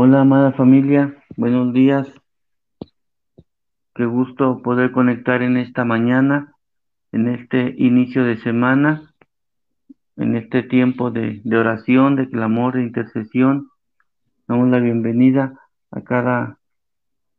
Hola, 0.00 0.20
amada 0.20 0.52
familia, 0.52 1.16
buenos 1.36 1.72
días. 1.72 2.06
Qué 3.96 4.06
gusto 4.06 4.62
poder 4.62 4.92
conectar 4.92 5.42
en 5.42 5.56
esta 5.56 5.84
mañana, 5.84 6.54
en 7.10 7.26
este 7.26 7.74
inicio 7.78 8.22
de 8.22 8.36
semana, 8.36 9.12
en 10.16 10.36
este 10.36 10.62
tiempo 10.62 11.10
de, 11.10 11.42
oración, 11.52 12.14
de 12.14 12.30
clamor, 12.30 12.74
de 12.76 12.84
intercesión. 12.84 13.70
Damos 14.46 14.68
la 14.68 14.78
bienvenida 14.78 15.58
a 15.90 16.00
cada, 16.02 16.60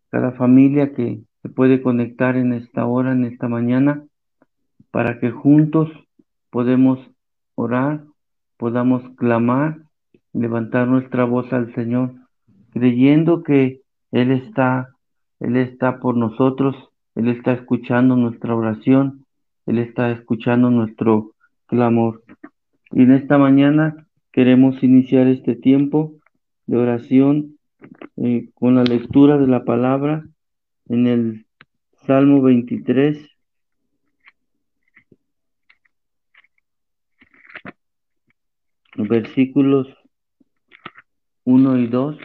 cada 0.09 0.33
familia 0.33 0.93
que 0.93 1.21
se 1.41 1.47
puede 1.47 1.81
conectar 1.81 2.35
en 2.35 2.51
esta 2.51 2.85
hora, 2.85 3.13
en 3.13 3.23
esta 3.23 3.47
mañana, 3.47 4.03
para 4.91 5.21
que 5.21 5.31
juntos 5.31 5.89
podemos 6.49 6.99
orar, 7.55 8.03
podamos 8.57 9.01
clamar, 9.15 9.77
levantar 10.33 10.89
nuestra 10.89 11.23
voz 11.23 11.53
al 11.53 11.73
Señor 11.73 12.18
creyendo 12.71 13.43
que 13.43 13.81
Él 14.11 14.31
está, 14.31 14.95
Él 15.39 15.57
está 15.57 15.99
por 15.99 16.15
nosotros, 16.15 16.75
Él 17.15 17.29
está 17.29 17.53
escuchando 17.53 18.15
nuestra 18.15 18.55
oración, 18.55 19.25
Él 19.65 19.79
está 19.79 20.11
escuchando 20.11 20.69
nuestro 20.69 21.33
clamor. 21.65 22.23
Y 22.91 23.03
en 23.03 23.11
esta 23.11 23.37
mañana 23.37 24.07
queremos 24.31 24.81
iniciar 24.83 25.27
este 25.27 25.55
tiempo 25.55 26.13
de 26.65 26.77
oración 26.77 27.57
eh, 28.17 28.49
con 28.53 28.75
la 28.75 28.83
lectura 28.83 29.37
de 29.37 29.47
la 29.47 29.63
palabra 29.63 30.25
en 30.87 31.07
el 31.07 31.45
Salmo 32.05 32.41
23. 32.41 33.17
Versículos 38.97 39.87
1 41.45 41.77
y 41.77 41.87
2. 41.87 42.17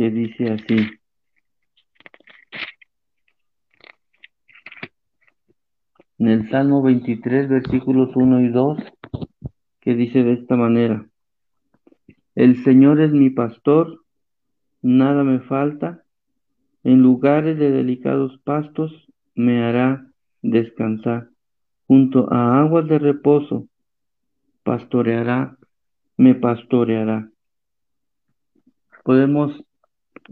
Que 0.00 0.10
dice 0.10 0.50
así. 0.50 0.76
En 6.18 6.28
el 6.28 6.48
Salmo 6.48 6.80
23, 6.80 7.50
versículos 7.50 8.16
1 8.16 8.40
y 8.40 8.48
2, 8.48 8.78
que 9.78 9.94
dice 9.94 10.22
de 10.22 10.32
esta 10.32 10.56
manera, 10.56 11.06
El 12.34 12.64
Señor 12.64 13.02
es 13.02 13.12
mi 13.12 13.28
pastor, 13.28 14.02
nada 14.80 15.22
me 15.22 15.40
falta, 15.40 16.02
en 16.82 17.02
lugares 17.02 17.58
de 17.58 17.70
delicados 17.70 18.40
pastos 18.42 19.06
me 19.34 19.62
hará 19.62 20.06
descansar, 20.40 21.28
junto 21.86 22.32
a 22.32 22.58
aguas 22.58 22.88
de 22.88 22.98
reposo 22.98 23.68
pastoreará, 24.62 25.58
me 26.16 26.34
pastoreará. 26.34 27.28
Podemos 29.04 29.62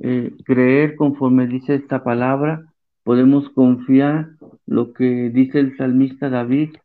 eh, 0.00 0.32
creer 0.44 0.94
conforme 0.94 1.48
dice 1.48 1.74
esta 1.74 2.04
palabra, 2.04 2.72
podemos 3.02 3.48
confiar 3.50 4.30
lo 4.66 4.92
que 4.92 5.30
dice 5.30 5.58
el 5.58 5.76
salmista 5.76 6.30
David 6.30 6.76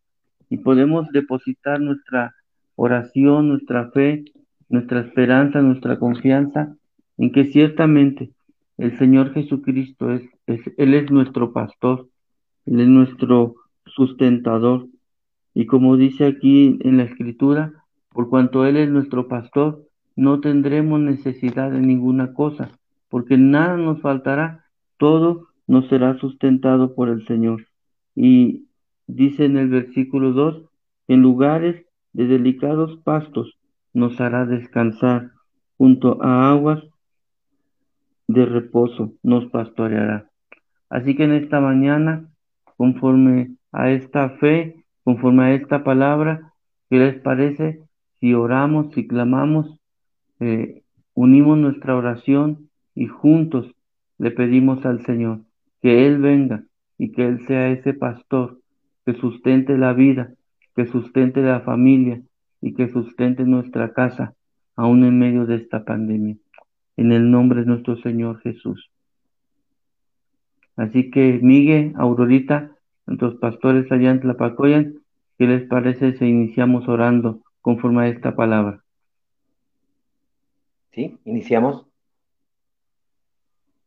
y 0.50 0.58
podemos 0.58 1.09
depositar 1.11 1.80
nuestra 1.80 2.33
oración, 2.75 3.50
nuestra 3.50 3.92
fe, 3.92 4.25
nuestra 4.70 5.02
esperanza, 5.02 5.61
nuestra 5.61 6.00
confianza 6.00 6.75
en 7.17 7.31
que 7.31 7.45
ciertamente 7.45 8.31
el 8.80 8.97
Señor 8.97 9.33
Jesucristo 9.33 10.11
es, 10.11 10.23
es, 10.48 10.61
Él 10.77 10.95
es 10.95 11.11
nuestro 11.11 11.53
pastor, 11.53 12.08
Él 12.66 12.81
es 12.81 12.88
nuestro 12.88 13.55
sustentador. 13.86 14.88
Y 15.53 15.67
como 15.67 15.98
dice 15.98 16.25
aquí 16.25 16.80
en 16.81 16.98
la 16.98 17.03
escritura, 17.03 17.73
por 18.09 18.30
cuanto 18.30 18.66
Él 18.66 18.77
es 18.77 18.89
nuestro 18.89 19.27
pastor, 19.27 19.83
no 20.16 20.39
tendremos 20.39 21.00
necesidad 21.00 21.70
de 21.70 21.80
ninguna 21.80 22.33
cosa 22.33 22.71
porque 23.14 23.38
nada 23.38 23.78
nos 23.78 24.02
faltará, 24.02 24.66
todo 24.98 25.50
nos 25.68 25.88
será 25.88 26.18
sustentado 26.18 26.96
por 26.96 27.10
el 27.10 27.28
Señor. 27.28 27.68
Y 28.16 28.66
dice 29.06 29.46
en 29.46 29.56
el 29.56 29.70
versículo 29.70 30.32
2, 30.32 30.64
en 31.10 31.22
lugares 31.22 31.86
de 32.14 32.26
delicados 32.26 32.98
pastos 33.04 33.56
nos 33.94 34.20
hará 34.20 34.48
descansar, 34.48 35.30
junto 35.78 36.24
a 36.24 36.50
aguas 36.50 36.84
de 38.28 38.48
reposo 38.48 39.14
nos 39.22 39.45
pastoreará. 39.52 40.32
Así 40.90 41.16
que 41.16 41.26
en 41.26 41.34
esta 41.34 41.60
mañana, 41.60 42.32
conforme 42.78 43.58
a 43.72 43.92
esta 43.92 44.28
fe, 44.40 44.88
conforme 45.04 45.44
a 45.44 45.54
esta 45.54 45.84
palabra, 45.84 46.52
¿qué 46.90 46.98
les 46.98 47.22
parece 47.22 47.84
si 48.20 48.34
oramos, 48.34 48.92
si 48.95 49.06
clamamos, 49.06 49.78
eh, 50.40 50.82
unimos 51.14 51.60
nuestra 51.60 51.95
oración 51.95 52.72
y 52.95 53.08
juntos 53.08 53.73
le 54.17 54.31
pedimos 54.31 54.86
al 54.86 55.05
Señor 55.05 55.42
que 55.81 56.05
Él 56.05 56.20
venga 56.20 56.64
y 56.98 57.11
que 57.11 57.27
Él 57.27 57.45
sea 57.48 57.70
ese 57.70 57.93
pastor 57.93 58.59
que 59.05 59.14
sustente 59.14 59.77
la 59.77 59.93
vida, 59.93 60.33
que 60.76 60.86
sustente 60.87 61.42
la 61.42 61.61
familia 61.61 62.21
y 62.61 62.73
que 62.73 62.89
sustente 62.89 63.43
nuestra 63.43 63.93
casa, 63.93 64.33
aún 64.76 65.03
en 65.03 65.20
medio 65.20 65.45
de 65.45 65.55
esta 65.55 65.83
pandemia. 65.83 66.37
En 66.95 67.11
el 67.11 67.30
nombre 67.30 67.61
de 67.61 67.65
nuestro 67.65 67.98
Señor 67.98 68.39
Jesús. 68.42 68.89
Así 70.76 71.11
que, 71.11 71.39
Miguel, 71.42 71.93
Aurorita, 71.98 72.71
nuestros 73.05 73.36
pastores 73.36 73.92
allá 73.92 74.11
en 74.11 74.21
Tlapacoyan, 74.21 74.95
¿qué 75.37 75.48
les 75.48 75.67
parece 75.67 76.17
si 76.17 76.26
iniciamos 76.26 76.87
orando 76.87 77.42
conforme 77.61 78.03
a 78.03 78.08
esta 78.08 78.36
palabra? 78.36 78.83
Sí, 80.92 81.17
iniciamos. 81.26 81.92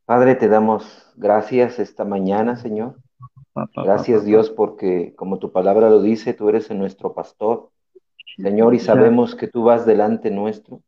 Padre, 0.07 0.37
te 0.37 0.47
damos 0.47 1.13
gracias 1.17 1.81
esta 1.81 2.05
mañana, 2.05 2.55
Señor. 2.55 2.95
Gracias 3.75 4.25
Dios 4.25 4.51
porque, 4.51 5.15
como 5.17 5.41
tu 5.41 5.51
palabra 5.51 5.91
lo 5.91 6.01
dice, 6.01 6.33
tú 6.33 6.49
eres 6.49 6.71
nuestro 6.71 7.13
pastor, 7.13 7.71
Señor, 8.37 8.75
y 8.77 8.79
sabemos 8.79 9.35
que 9.35 9.49
tú 9.49 9.65
vas 9.65 9.85
delante 9.85 10.31
nuestro. 10.31 10.81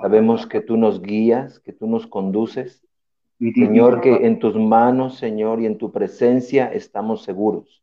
Sabemos 0.00 0.46
que 0.46 0.60
tú 0.60 0.76
nos 0.76 1.02
guías, 1.02 1.58
que 1.58 1.72
tú 1.72 1.88
nos 1.88 2.06
conduces. 2.06 2.86
Señor, 3.40 4.00
que 4.00 4.26
en 4.26 4.38
tus 4.38 4.54
manos, 4.54 5.16
Señor, 5.16 5.60
y 5.60 5.66
en 5.66 5.76
tu 5.76 5.90
presencia 5.90 6.72
estamos 6.72 7.24
seguros. 7.24 7.82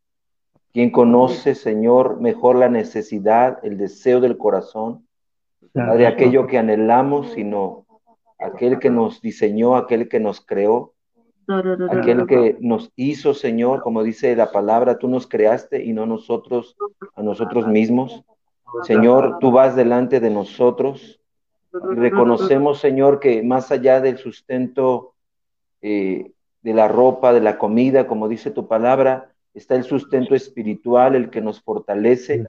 Quien 0.72 0.91
conoce, 0.91 1.56
Señor, 1.56 2.22
mejor 2.22 2.56
la 2.56 2.69
necesidad, 2.69 3.59
el 3.63 3.78
deseo 3.78 4.22
del 4.22 4.38
corazón, 4.38 5.06
Padre, 5.73 6.07
aquello 6.07 6.47
que 6.47 6.57
anhelamos, 6.57 7.31
sino 7.31 7.83
aquel 8.44 8.80
que 8.80 8.90
nos 8.90 9.22
diseñó, 9.22 9.76
aquel 9.76 10.09
que 10.09 10.20
nos 10.20 10.42
creó, 10.42 10.94
aquel 11.90 12.26
que 12.26 12.58
nos 12.59 12.92
hizo, 12.96 13.34
Señor, 13.34 13.81
como 13.81 14.04
dice 14.04 14.36
la 14.36 14.52
palabra, 14.52 14.98
tú 14.98 15.08
nos 15.08 15.28
creaste 15.28 15.84
y 15.84 15.94
no 15.94 16.06
nosotros 16.06 16.76
a 17.16 17.24
nosotros 17.24 17.68
mismos. 17.68 18.24
Señor, 18.84 19.38
tú 19.40 19.52
vas 19.52 19.76
delante 19.76 20.20
de 20.20 20.30
nosotros 20.30 21.20
y 21.74 21.96
reconocemos, 21.96 22.80
Señor, 22.80 23.20
que 23.20 23.44
más 23.44 23.72
allá 23.72 24.00
del 24.00 24.18
sustento 24.18 25.14
eh, 25.82 26.32
de 26.62 26.74
la 26.74 26.88
ropa, 26.88 27.34
de 27.34 27.42
la 27.42 27.58
comida, 27.58 28.08
como 28.08 28.28
dice 28.28 28.52
tu 28.52 28.68
palabra, 28.68 29.32
está 29.53 29.76
el 29.76 29.84
sustento 29.84 30.34
espiritual, 30.34 31.16
el 31.16 31.30
que 31.30 31.42
nos 31.42 31.62
fortalece, 31.62 32.48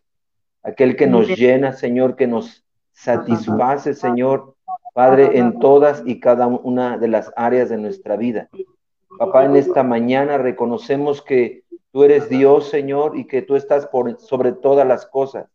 aquel 0.63 0.97
que 0.97 1.07
nos 1.07 1.29
llena, 1.29 1.73
Señor, 1.73 2.17
que 2.17 2.27
nos 2.27 2.65
satisface, 2.93 3.95
Señor, 3.95 4.54
Padre, 4.95 5.39
en 5.39 5.59
todas 5.59 6.05
y 6.07 6.21
cada 6.21 6.47
una 6.47 6.97
de 6.99 7.09
las 7.09 7.33
áreas 7.35 7.69
de 7.69 7.79
nuestra 7.79 8.17
vida. 8.17 8.49
Papá, 9.19 9.45
en 9.45 9.57
esta 9.57 9.83
mañana 9.83 10.39
reconocemos 10.39 11.21
que 11.21 11.65
tú 11.91 12.05
eres 12.05 12.29
Dios, 12.29 12.69
Señor, 12.69 13.19
y 13.19 13.27
que 13.27 13.43
tú 13.43 13.57
estás 13.57 13.89
por 13.89 14.21
sobre 14.21 14.53
todas 14.53 14.87
las 14.87 15.05
cosas. 15.05 15.49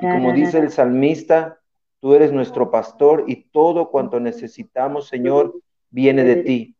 como 0.00 0.32
dice 0.32 0.58
el 0.58 0.70
salmista, 0.70 1.58
tú 1.98 2.14
eres 2.14 2.32
nuestro 2.32 2.70
pastor 2.70 3.24
y 3.26 3.48
todo 3.50 3.90
cuanto 3.90 4.20
necesitamos, 4.20 5.08
Señor, 5.08 5.54
viene 5.90 6.22
de 6.22 6.36
ti. 6.36 6.76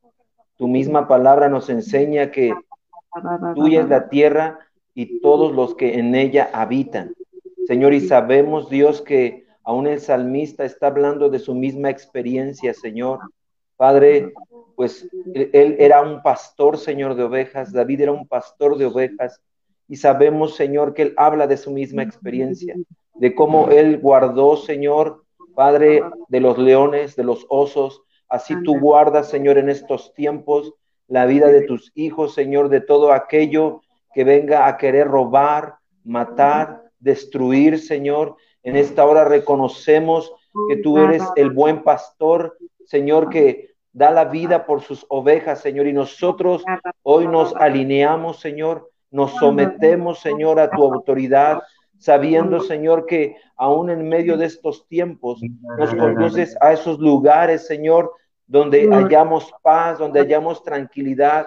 Tu 0.57 0.69
misma 0.69 1.09
palabra 1.09 1.49
nos 1.49 1.69
enseña 1.69 2.31
que 2.31 2.55
tuya 3.57 3.81
es 3.81 3.89
la 3.89 4.09
tierra 4.09 4.61
y 4.95 5.21
todos 5.21 5.53
los 5.53 5.75
que 5.75 5.99
en 5.99 6.15
ella 6.15 6.49
habitan. 6.53 7.13
Señor, 7.67 7.93
y 7.93 8.01
sabemos, 8.01 8.71
Dios, 8.71 9.03
que 9.03 9.48
Aún 9.69 9.87
el 9.87 10.01
salmista 10.01 10.65
está 10.65 10.87
hablando 10.87 11.29
de 11.29 11.39
su 11.39 11.55
misma 11.55 11.91
experiencia, 11.91 12.73
Señor. 12.73 13.19
Padre, 13.77 14.33
pues 14.77 15.07
él 15.35 15.77
era 15.79 16.01
un 16.01 16.23
pastor, 16.23 16.79
Señor, 16.79 17.15
de 17.17 17.25
ovejas. 17.25 17.71
David 17.71 18.01
era 18.01 18.13
un 18.13 18.27
pastor 18.27 18.79
de 18.79 18.87
ovejas. 18.87 19.43
Y 19.87 19.97
sabemos, 19.97 20.57
Señor, 20.57 20.95
que 20.95 21.03
él 21.03 21.15
habla 21.19 21.47
de 21.47 21.59
su 21.59 21.71
misma 21.71 22.03
experiencia, 22.03 22.77
de 23.13 23.35
cómo 23.35 23.69
él 23.69 23.99
guardó, 23.99 24.57
Señor, 24.57 25.25
Padre, 25.55 26.03
de 26.29 26.41
los 26.41 26.57
leones, 26.57 27.15
de 27.15 27.25
los 27.25 27.45
osos. 27.51 28.01
Así 28.27 28.55
tú 28.63 28.81
guardas, 28.81 29.29
Señor, 29.29 29.59
en 29.59 29.69
estos 29.69 30.15
tiempos 30.15 30.73
la 31.09 31.27
vida 31.27 31.49
de 31.49 31.61
tus 31.61 31.93
hijos, 31.95 32.33
Señor, 32.33 32.71
de 32.71 32.81
todo 32.81 33.13
aquello 33.13 33.83
que 34.15 34.25
venga 34.25 34.67
a 34.67 34.79
querer 34.79 35.09
robar, 35.09 35.75
matar, 36.05 36.85
destruir, 37.01 37.79
Señor 37.79 38.37
En 38.69 38.77
esta 38.77 39.07
hora 39.07 39.25
reconocemos 39.25 40.31
que 40.69 40.77
tú 40.77 40.99
eres 40.99 41.23
el 41.37 41.49
buen 41.51 41.83
pastor, 41.83 42.59
Señor, 42.85 43.31
que 43.31 43.71
da 43.95 44.11
la 44.11 44.27
vida 44.27 44.67
por 44.67 44.83
sus 44.83 45.07
ovejas, 45.09 45.63
Señor, 45.63 45.87
y 45.87 45.95
nosotros 45.95 46.63
hoy 47.03 47.27
nos 47.27 47.57
alineamos, 47.57 48.41
Señor, 48.41 48.91
nos 49.11 49.33
sometemos, 49.37 50.19
Señor, 50.19 50.61
a 50.61 50.69
tu 50.69 50.85
autoridad, 50.85 51.63
sabiendo, 51.97 52.61
Señor, 52.61 53.07
que 53.07 53.37
aún 53.57 53.89
en 53.89 54.07
medio 54.07 54.37
de 54.37 54.45
estos 54.45 54.87
tiempos 54.87 55.41
nos 55.79 55.95
conduces 55.95 56.55
a 56.61 56.75
esos 56.75 56.99
lugares, 56.99 57.67
Señor, 57.67 58.13
donde 58.47 58.87
hallamos 58.87 59.51
paz, 59.63 59.99
donde 59.99 60.21
hallamos 60.21 60.63
tranquilidad. 60.63 61.47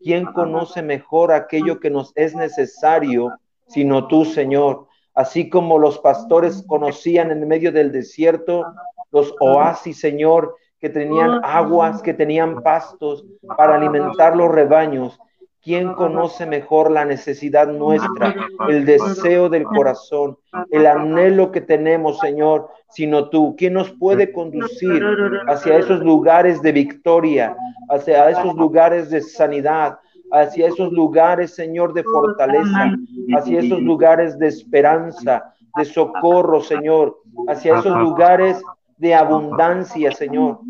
¿Quién 0.00 0.24
conoce 0.24 0.82
mejor 0.82 1.30
aquello 1.30 1.78
que 1.78 1.90
nos 1.90 2.10
es 2.16 2.34
necesario 2.34 3.30
sino 3.68 4.08
tú, 4.08 4.24
Señor? 4.24 4.85
Así 5.16 5.48
como 5.48 5.78
los 5.78 5.98
pastores 5.98 6.62
conocían 6.68 7.30
en 7.30 7.48
medio 7.48 7.72
del 7.72 7.90
desierto 7.90 8.66
los 9.10 9.34
oasis, 9.40 9.98
Señor, 9.98 10.56
que 10.78 10.90
tenían 10.90 11.40
aguas, 11.42 12.02
que 12.02 12.12
tenían 12.12 12.62
pastos 12.62 13.24
para 13.56 13.76
alimentar 13.76 14.36
los 14.36 14.50
rebaños. 14.50 15.18
¿Quién 15.62 15.94
conoce 15.94 16.44
mejor 16.44 16.90
la 16.90 17.06
necesidad 17.06 17.66
nuestra, 17.66 18.34
el 18.68 18.84
deseo 18.84 19.48
del 19.48 19.64
corazón, 19.64 20.36
el 20.70 20.86
anhelo 20.86 21.50
que 21.50 21.62
tenemos, 21.62 22.20
Señor, 22.20 22.68
sino 22.90 23.30
tú? 23.30 23.56
¿Quién 23.56 23.72
nos 23.72 23.90
puede 23.92 24.32
conducir 24.32 25.02
hacia 25.48 25.78
esos 25.78 26.00
lugares 26.00 26.60
de 26.60 26.72
victoria, 26.72 27.56
hacia 27.88 28.28
esos 28.30 28.54
lugares 28.54 29.10
de 29.10 29.22
sanidad, 29.22 29.98
hacia 30.32 30.68
esos 30.68 30.92
lugares, 30.92 31.54
Señor, 31.54 31.92
de 31.94 32.04
fortaleza, 32.04 32.96
hacia 33.36 33.60
esos 33.60 33.80
lugares 33.80 34.38
de 34.38 34.48
esperanza, 34.48 35.54
de 35.76 35.84
socorro, 35.84 36.60
Señor, 36.60 37.18
hacia 37.48 37.78
esos 37.78 37.96
lugares 37.98 38.62
de 38.98 39.14
abundancia, 39.14 40.12
Señor. 40.12 40.60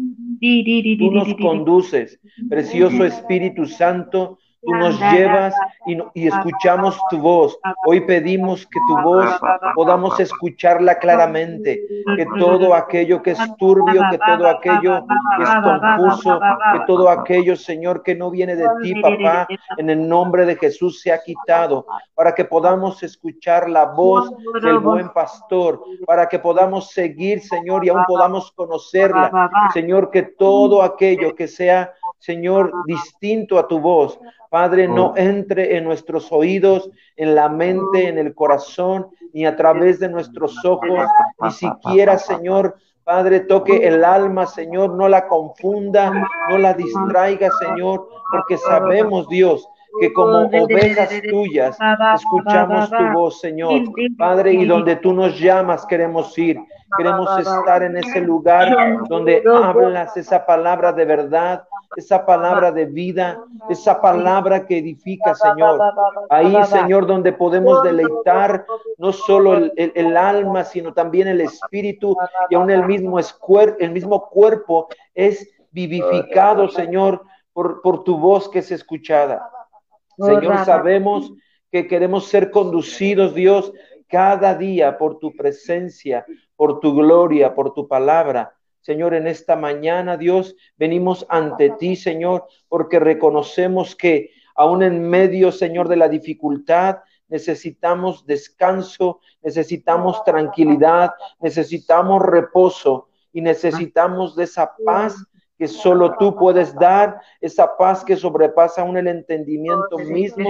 Tú 0.99 1.11
nos 1.11 1.35
conduces, 1.35 2.21
precioso 2.49 3.05
Espíritu 3.05 3.67
Santo, 3.67 4.39
tú 4.67 4.75
nos 4.75 4.99
llevas 5.01 5.55
y, 5.87 6.27
escuchamos 6.27 6.99
tu 7.09 7.19
voz. 7.19 7.59
Hoy 7.87 8.01
pedimos 8.01 8.67
que 8.67 8.81
tu 8.89 9.03
voz 9.03 9.31
podamos 9.75 10.19
escucharla 10.21 10.99
claramente, 10.99 11.81
que 12.17 12.27
todo 12.39 12.75
aquello 12.75 13.23
que 13.23 13.33
es 13.33 13.57
turbio, 13.57 14.03
que 14.11 14.19
todo 14.19 14.49
aquello 14.49 15.07
que 15.37 15.43
es 15.43 15.51
confuso, 15.63 16.41
que 16.73 16.81
todo 16.87 17.09
aquello, 17.09 17.57
Señor, 17.57 18.03
que 18.03 18.15
no 18.15 18.31
viene 18.31 18.57
de 18.57 18.69
ti, 18.83 19.01
papá, 19.01 19.47
en 19.77 19.91
el 19.91 20.09
nombre 20.09 20.45
de 20.45 20.57
Jesús 20.57 21.01
se 21.01 21.13
ha 21.13 21.23
quitado, 21.23 21.87
para 22.15 22.35
que 22.35 22.45
podamos 22.45 23.03
escuchar 23.03 23.71
la 23.71 23.85
voz 23.85 24.33
del 24.63 24.79
buen 24.81 25.11
pastor, 25.11 25.83
para 26.07 26.29
que 26.29 26.39
podamos 26.39 26.91
seguir, 26.91 27.41
Señor, 27.41 27.85
y 27.85 27.91
aún 27.91 28.05
podamos 28.07 28.51
conocerla. 28.53 29.51
Señor, 29.73 30.11
que 30.11 30.23
todo 30.23 30.83
aquello 30.83 31.35
que 31.35 31.47
sea 31.47 31.93
Señor, 32.19 32.73
distinto 32.87 33.59
a 33.59 33.69
tu 33.69 33.79
voz. 33.79 34.19
Padre, 34.51 34.89
no 34.89 35.09
oh. 35.09 35.17
entre 35.17 35.77
en 35.77 35.85
nuestros 35.85 36.33
oídos, 36.33 36.91
en 37.17 37.35
la 37.35 37.49
mente, 37.49 38.09
en 38.09 38.19
el 38.19 38.35
corazón, 38.35 39.09
ni 39.33 39.45
a 39.45 39.57
través 39.57 40.01
de 40.01 40.09
nuestros 40.09 40.65
ojos, 40.65 41.09
ni 41.41 41.51
siquiera, 41.51 42.19
Señor, 42.19 42.77
Padre, 43.05 43.41
toque 43.41 43.87
el 43.87 44.05
alma, 44.05 44.47
Señor, 44.47 44.95
no 44.95 45.09
la 45.09 45.29
confunda, 45.29 46.11
no 46.51 46.59
la 46.59 46.75
distraiga, 46.75 47.49
Señor, 47.61 48.09
porque 48.33 48.57
sabemos, 48.57 49.29
Dios, 49.29 49.69
que 50.01 50.13
como 50.13 50.47
ovejas 50.47 51.11
tuyas 51.31 51.79
escuchamos 52.17 52.91
tu 52.91 53.13
voz, 53.13 53.41
Señor. 53.41 53.83
Padre, 54.19 54.55
y 54.55 54.65
donde 54.65 54.97
tú 54.97 55.13
nos 55.13 55.39
llamas 55.39 55.87
queremos 55.87 56.37
ir. 56.39 56.59
Queremos 56.97 57.39
estar 57.39 57.83
en 57.83 57.97
ese 57.97 58.21
lugar 58.21 59.05
donde 59.09 59.43
hablas 59.47 60.17
esa 60.17 60.47
palabra 60.47 60.93
de 60.93 61.05
verdad, 61.05 61.65
esa 61.97 62.25
palabra 62.25 62.71
de 62.71 62.87
vida, 62.87 63.41
esa 63.69 64.01
palabra 64.01 64.67
que 64.67 64.79
edifica, 64.79 65.35
Señor. 65.35 65.81
Ahí, 66.31 66.55
Señor, 66.67 67.07
donde 67.07 67.33
podemos 67.33 67.83
deleitar 67.83 68.67
no 68.99 69.13
solo 69.13 69.71
el, 69.77 70.17
alma, 70.17 70.65
sino 70.65 70.93
también 70.93 71.29
el 71.29 71.41
espíritu 71.41 72.17
y 72.51 72.55
aún 72.55 72.71
el 72.71 72.87
mismo, 72.87 73.19
el 73.79 73.91
mismo 73.91 74.29
cuerpo 74.29 74.89
es 75.15 75.49
vivificado, 75.71 76.69
Señor, 76.69 77.23
por, 77.53 77.83
por 77.83 78.05
tu 78.05 78.17
voz 78.17 78.49
que 78.49 78.61
es 78.61 78.71
escuchada. 78.71 79.51
Señor, 80.19 80.65
sabemos 80.65 81.33
que 81.71 81.87
queremos 81.87 82.29
ser 82.29 82.51
conducidos, 82.51 83.35
Dios, 83.35 83.73
cada 84.09 84.55
día 84.55 84.97
por 84.97 85.19
tu 85.19 85.35
presencia, 85.35 86.25
por 86.57 86.81
tu 86.81 86.95
gloria, 86.95 87.55
por 87.55 87.73
tu 87.75 87.87
palabra. 87.87 88.55
Señor, 88.81 89.15
en 89.15 89.27
esta 89.27 89.57
mañana, 89.57 90.17
Dios, 90.17 90.57
venimos 90.77 91.27
ante 91.29 91.71
ti, 91.71 91.97
Señor, 91.97 92.47
porque 92.69 92.99
reconocemos 92.99 93.97
que 93.97 94.31
aún 94.55 94.83
en 94.83 95.09
medio, 95.09 95.53
Señor, 95.53 95.89
de 95.89 95.97
la 95.97 96.09
dificultad, 96.09 96.99
necesitamos 97.29 98.27
descanso, 98.27 99.21
necesitamos 99.43 100.23
tranquilidad, 100.25 101.11
necesitamos 101.41 102.23
reposo 102.23 103.09
y 103.33 103.41
necesitamos 103.41 104.37
de 104.37 104.45
esa 104.45 104.75
paz 104.85 105.17
que 105.59 105.69
solo 105.69 106.17
tú 106.19 106.37
puedes 106.37 106.75
dar, 106.75 107.21
esa 107.41 107.77
paz 107.77 108.05
que 108.05 108.17
sobrepasa 108.17 108.83
aún 108.83 108.97
el 108.97 109.09
entendimiento 109.09 109.99
mismo, 109.99 110.49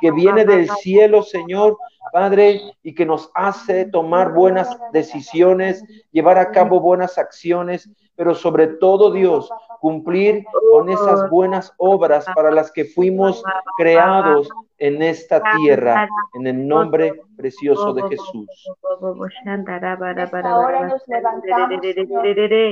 que 0.00 0.10
viene 0.10 0.44
del 0.44 0.68
cielo, 0.68 1.22
Señor, 1.22 1.76
Padre, 2.12 2.60
y 2.82 2.94
que 2.94 3.06
nos 3.06 3.30
hace 3.34 3.84
tomar 3.84 4.32
buenas 4.32 4.76
decisiones, 4.92 5.84
llevar 6.10 6.38
a 6.38 6.50
cabo 6.50 6.80
buenas 6.80 7.18
acciones, 7.18 7.88
pero 8.18 8.34
sobre 8.34 8.66
todo, 8.66 9.12
Dios, 9.12 9.48
cumplir 9.80 10.44
con 10.72 10.88
esas 10.88 11.30
buenas 11.30 11.72
obras 11.76 12.26
para 12.34 12.50
las 12.50 12.72
que 12.72 12.84
fuimos 12.84 13.44
creados 13.76 14.48
en 14.78 15.02
esta 15.02 15.40
tierra, 15.56 16.08
en 16.34 16.48
el 16.48 16.66
nombre 16.66 17.22
precioso 17.36 17.92
de 17.94 18.02
Jesús. 18.08 18.48
Ahora 20.44 20.88
nos 20.88 21.06
levantamos, 21.06 21.80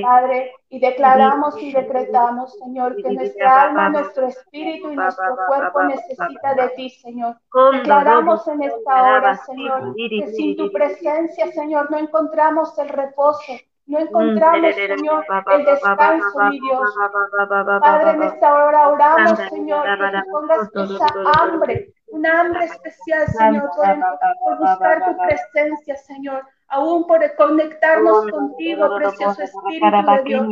Padre, 0.03 0.51
y 0.67 0.79
declaramos 0.79 1.61
y 1.61 1.71
decretamos, 1.71 2.53
Señor, 2.59 2.97
que 2.97 3.09
nuestra 3.09 3.63
alma, 3.63 3.89
nuestro 3.89 4.27
espíritu 4.27 4.91
y 4.91 4.95
nuestro 4.97 5.37
cuerpo 5.47 5.83
necesita 5.83 6.55
de 6.55 6.69
ti, 6.75 6.89
Señor. 6.89 7.37
Declaramos 7.71 8.45
en 8.49 8.63
esta 8.63 9.03
hora, 9.03 9.37
Señor, 9.45 9.95
que 9.95 10.27
sin 10.33 10.57
tu 10.57 10.69
presencia, 10.73 11.51
Señor, 11.53 11.89
no 11.89 11.97
encontramos 11.97 12.77
el 12.79 12.89
reposo, 12.89 13.53
no 13.87 13.99
encontramos, 13.99 14.75
Señor, 14.75 15.25
el 15.51 15.65
descanso, 15.65 16.39
mi 16.49 16.59
Dios. 16.59 16.95
Padre, 17.81 18.11
en 18.11 18.23
esta 18.23 18.53
hora 18.53 18.89
oramos, 18.89 19.39
Señor, 19.49 19.83
que 19.83 20.21
pongas 20.31 20.69
esa 20.73 21.41
hambre 21.41 21.93
una 22.09 22.41
hambre 22.41 22.65
especial, 22.65 23.27
Señor, 23.27 23.69
por, 23.75 24.57
buscar 24.59 25.05
tu 25.05 25.17
presencia, 25.17 25.95
Señor 25.97 26.45
aún 26.69 27.07
por 27.07 27.19
conectarnos 27.35 28.27
contigo, 28.29 28.95
precioso 28.95 29.41
Espíritu 29.41 29.85
de 30.05 30.23
Dios. 30.23 30.47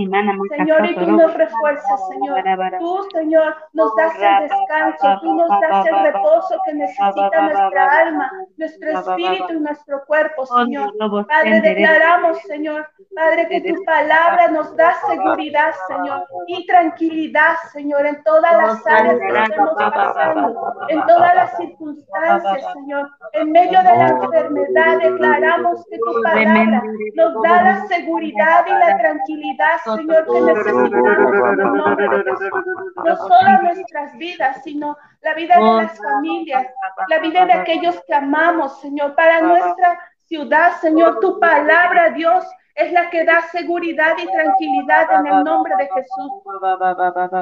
Señor, 0.58 0.86
y 0.86 0.96
tú 0.96 1.12
nos 1.12 1.34
refuerzas, 1.34 2.08
Señor. 2.10 2.44
Tú, 2.80 3.08
Señor, 3.14 3.56
nos 3.74 3.96
das 3.96 4.14
el 4.16 4.50
descanso, 4.50 5.20
tú 5.22 5.34
nos 5.36 5.50
das 5.60 5.86
el 5.88 6.04
reposo 6.04 6.56
que 6.66 6.74
necesita 6.74 7.42
nuestra 7.42 8.00
alma, 8.00 8.32
nuestro 8.58 8.90
espíritu 8.92 9.54
y 9.54 9.60
nuestro 9.60 10.06
cuerpo, 10.06 10.46
Señor. 10.46 10.94
Padre, 11.28 11.62
declaramos, 11.62 12.38
Señor, 12.44 12.88
Padre, 13.16 13.48
que 13.50 13.62
tu 13.62 13.84
palabra 13.84 14.48
nos 14.50 14.76
da 14.76 14.94
seguridad, 15.08 15.74
Señor, 15.88 16.24
y 16.48 16.66
tranquilidad, 16.66 17.56
Señor, 17.74 18.06
en 18.06 18.24
todas 18.24 18.58
las 18.58 18.88
áreas 18.88 19.20
que 19.20 19.28
estamos 19.28 19.76
pasando, 19.76 20.74
en 20.90 21.06
todas 21.06 21.36
las 21.36 21.58
circunstancias, 21.58 22.74
Señor. 22.74 23.10
En 23.34 23.52
medio 23.52 23.80
de 23.80 23.98
la 23.98 24.08
enfermedad 24.10 24.98
declaramos 25.00 25.86
que 25.90 25.98
tu 26.06 26.22
palabra 26.22 26.84
nos 27.16 27.42
da 27.42 27.62
la 27.64 27.88
seguridad 27.88 28.66
y 28.68 28.72
la 28.72 28.98
tranquilidad, 28.98 29.78
Señor, 29.84 30.26
que 30.26 30.42
necesitamos 30.42 31.36
No 33.04 33.16
solo 33.16 33.62
nuestras 33.64 34.18
vidas, 34.18 34.62
sino 34.64 34.98
la 35.22 35.34
vida 35.34 35.56
de 35.56 35.84
las 35.84 35.98
familias, 35.98 36.68
la 37.10 37.20
vida 37.20 37.46
de 37.46 37.54
aquellos 37.54 38.02
que 38.08 38.14
amamos, 38.14 38.80
Señor, 38.82 39.16
para 39.16 39.42
nuestra 39.42 40.00
ciudad, 40.26 40.74
Señor, 40.82 41.20
tu 41.20 41.40
palabra, 41.40 42.10
Dios, 42.10 42.46
es 42.76 42.92
la 42.92 43.10
que 43.10 43.24
da 43.24 43.42
seguridad 43.52 44.16
y 44.22 44.26
tranquilidad 44.28 45.08
en 45.20 45.28
el 45.28 45.44
nombre 45.46 45.74
de 45.78 45.88
Jesús. 45.96 46.32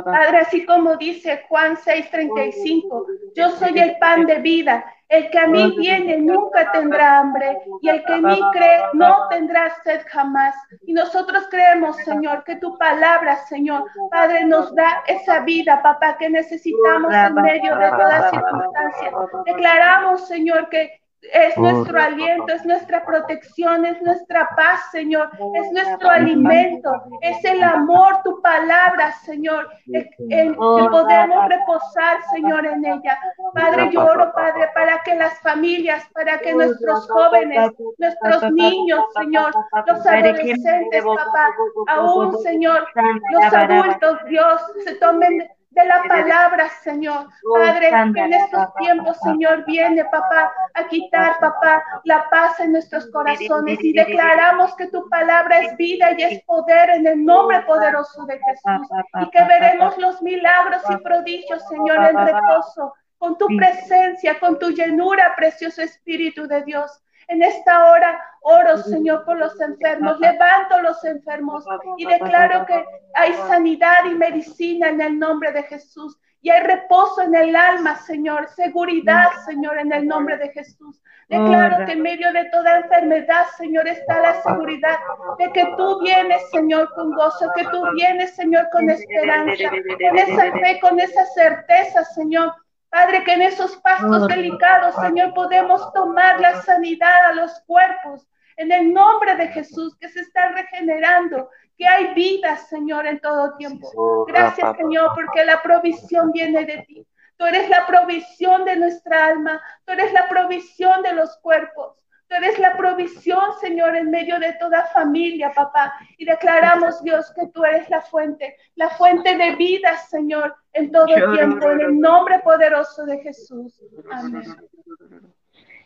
Padre, 0.03 0.37
así 0.39 0.63
como 0.65 0.95
dice 0.95 1.43
Juan 1.49 1.75
6:35, 1.75 3.05
yo 3.35 3.49
soy 3.51 3.79
el 3.79 3.97
pan 3.97 4.27
de 4.27 4.39
vida. 4.39 4.85
El 5.13 5.29
que 5.29 5.37
a 5.37 5.45
mí 5.45 5.75
viene 5.77 6.17
nunca 6.17 6.71
tendrá 6.71 7.19
hambre 7.19 7.59
y 7.81 7.89
el 7.89 8.03
que 8.03 8.13
en 8.13 8.23
mí 8.23 8.41
cree 8.51 8.79
no 8.93 9.27
tendrá 9.29 9.69
sed 9.83 10.01
jamás. 10.07 10.55
Y 10.87 10.93
nosotros 10.93 11.43
creemos, 11.51 11.97
Señor, 11.97 12.43
que 12.43 12.55
tu 12.55 12.75
palabra, 12.79 13.37
Señor, 13.45 13.85
Padre, 14.09 14.43
nos 14.45 14.73
da 14.73 15.03
esa 15.05 15.41
vida, 15.41 15.83
papá, 15.83 16.17
que 16.17 16.31
necesitamos 16.31 17.13
en 17.13 17.35
medio 17.35 17.75
de 17.75 17.89
toda 17.91 18.31
circunstancia. 18.31 19.11
Declaramos, 19.45 20.27
Señor, 20.27 20.67
que 20.69 20.99
es 21.31 21.57
nuestro 21.57 21.99
aliento, 21.99 22.53
es 22.53 22.65
nuestra 22.65 23.05
protección, 23.05 23.85
es 23.85 24.01
nuestra 24.01 24.49
paz, 24.55 24.81
Señor, 24.91 25.29
es 25.55 25.71
nuestro 25.71 26.09
alimento, 26.09 26.91
es 27.21 27.43
el 27.45 27.63
amor, 27.63 28.21
tu 28.23 28.41
palabra, 28.41 29.11
Señor, 29.23 29.69
en 29.87 30.09
que 30.19 30.55
podemos 30.57 31.47
reposar, 31.47 32.17
Señor, 32.33 32.65
en 32.65 32.85
ella. 32.85 33.17
Padre, 33.53 33.89
yo 33.91 34.03
oro, 34.03 34.31
Padre, 34.33 34.69
para 34.73 35.01
que 35.03 35.15
las 35.15 35.39
familias, 35.39 36.03
para 36.13 36.39
que 36.39 36.53
nuestros 36.53 37.09
jóvenes, 37.09 37.71
nuestros 37.97 38.51
niños, 38.51 39.01
Señor, 39.17 39.53
los 39.87 40.05
adolescentes, 40.05 41.03
papá, 41.03 41.49
aún, 41.87 42.37
Señor, 42.39 42.87
los 43.31 43.53
adultos, 43.53 44.19
Dios, 44.25 44.61
se 44.83 44.95
tomen 44.95 45.47
de 45.73 45.85
la 45.85 46.03
palabra, 46.03 46.69
Señor. 46.83 47.27
Padre, 47.53 47.89
en 47.89 48.33
estos 48.33 48.73
tiempos, 48.75 49.17
Señor, 49.23 49.65
viene, 49.65 50.05
papá, 50.05 50.51
a 50.73 50.87
quitar, 50.87 51.39
papá, 51.39 51.83
la 52.03 52.29
paz 52.29 52.59
en 52.59 52.73
nuestros 52.73 53.09
corazones 53.11 53.79
y 53.81 53.93
declaramos 53.93 54.75
que 54.75 54.87
tu 54.87 55.07
palabra 55.09 55.59
es 55.59 55.75
vida 55.77 56.11
y 56.17 56.23
es 56.23 56.43
poder 56.43 56.91
en 56.91 57.07
el 57.07 57.25
nombre 57.25 57.61
poderoso 57.61 58.25
de 58.25 58.39
Jesús. 58.39 58.87
y 59.21 59.29
que 59.29 59.43
veremos 59.43 59.97
los 59.97 60.21
milagros 60.21 60.81
y 60.89 60.97
prodigios, 60.97 61.67
Señor, 61.67 61.97
en 62.09 62.17
reposo, 62.27 62.93
con 63.17 63.37
tu 63.37 63.47
presencia, 63.47 64.39
con 64.39 64.59
tu 64.59 64.69
llenura, 64.69 65.33
precioso 65.35 65.81
Espíritu 65.81 66.47
de 66.47 66.63
Dios. 66.63 67.02
En 67.27 67.41
esta 67.41 67.91
hora 67.91 68.21
oro, 68.41 68.77
Señor, 68.77 69.25
por 69.25 69.37
los 69.37 69.59
enfermos, 69.59 70.19
levanto 70.19 70.81
los 70.81 71.03
enfermos 71.05 71.65
y 71.97 72.05
declaro 72.05 72.65
que 72.65 72.85
hay 73.15 73.33
sanidad 73.47 74.05
y 74.05 74.15
medicina 74.15 74.89
en 74.89 75.01
el 75.01 75.19
nombre 75.19 75.51
de 75.51 75.63
Jesús. 75.63 76.19
Y 76.41 76.49
hay 76.49 76.61
reposo 76.61 77.21
en 77.21 77.35
el 77.35 77.55
alma, 77.55 77.95
Señor, 77.95 78.49
seguridad, 78.49 79.27
Señor, 79.45 79.77
en 79.77 79.93
el 79.93 80.05
nombre 80.05 80.37
de 80.37 80.49
Jesús. 80.49 81.01
Declaro 81.29 81.85
que 81.85 81.93
en 81.93 82.01
medio 82.01 82.33
de 82.33 82.45
toda 82.49 82.79
enfermedad, 82.79 83.45
Señor, 83.57 83.87
está 83.87 84.19
la 84.21 84.41
seguridad 84.41 84.99
de 85.39 85.51
que 85.53 85.65
tú 85.77 86.01
vienes, 86.01 86.49
Señor, 86.51 86.93
con 86.95 87.13
gozo, 87.13 87.49
que 87.55 87.63
tú 87.65 87.81
vienes, 87.95 88.35
Señor, 88.35 88.69
con 88.71 88.89
esperanza, 88.89 89.69
con 89.69 90.17
esa 90.17 90.51
fe, 90.51 90.79
con 90.81 90.99
esa 90.99 91.25
certeza, 91.27 92.03
Señor, 92.03 92.53
Padre, 92.93 93.23
que 93.23 93.33
en 93.33 93.41
esos 93.41 93.75
pastos 93.77 94.27
delicados, 94.27 94.93
Señor, 95.01 95.33
podemos 95.33 95.91
tomar 95.93 96.39
la 96.39 96.61
sanidad 96.61 97.25
a 97.25 97.33
los 97.33 97.59
cuerpos. 97.61 98.27
En 98.55 98.71
el 98.71 98.93
nombre 98.93 99.35
de 99.35 99.47
Jesús, 99.47 99.97
que 99.97 100.07
se 100.09 100.19
está 100.19 100.49
regenerando, 100.49 101.49
que 101.75 101.87
hay 101.87 102.13
vida, 102.13 102.55
Señor, 102.55 103.07
en 103.07 103.19
todo 103.19 103.55
tiempo. 103.55 104.25
Gracias, 104.27 104.77
Señor, 104.77 105.09
porque 105.15 105.43
la 105.43 105.59
provisión 105.63 106.31
viene 106.31 106.65
de 106.65 106.85
ti. 106.87 107.07
Tú 107.37 107.47
eres 107.47 107.67
la 107.67 107.87
provisión 107.87 108.63
de 108.63 108.75
nuestra 108.75 109.25
alma. 109.25 109.59
Tú 109.85 109.93
eres 109.93 110.13
la 110.13 110.29
provisión 110.29 111.01
de 111.01 111.13
los 111.13 111.35
cuerpos. 111.37 111.97
Tú 112.33 112.37
eres 112.37 112.57
la 112.57 112.75
provisión, 112.75 113.43
Señor, 113.61 113.95
en 113.95 114.09
medio 114.09 114.39
de 114.39 114.53
toda 114.53 114.87
familia, 114.87 115.51
papá. 115.53 115.93
Y 116.17 116.25
declaramos, 116.25 117.03
Dios, 117.03 117.31
que 117.35 117.45
tú 117.53 117.63
eres 117.63 117.87
la 117.91 118.01
fuente, 118.01 118.55
la 118.73 118.89
fuente 118.89 119.37
de 119.37 119.55
vida, 119.55 119.95
Señor, 120.09 120.55
en 120.73 120.91
todo 120.91 121.05
tiempo, 121.05 121.69
en 121.69 121.81
el 121.81 121.99
nombre 121.99 122.39
poderoso 122.39 123.05
de 123.05 123.19
Jesús. 123.19 123.79
Amén. 124.11 124.41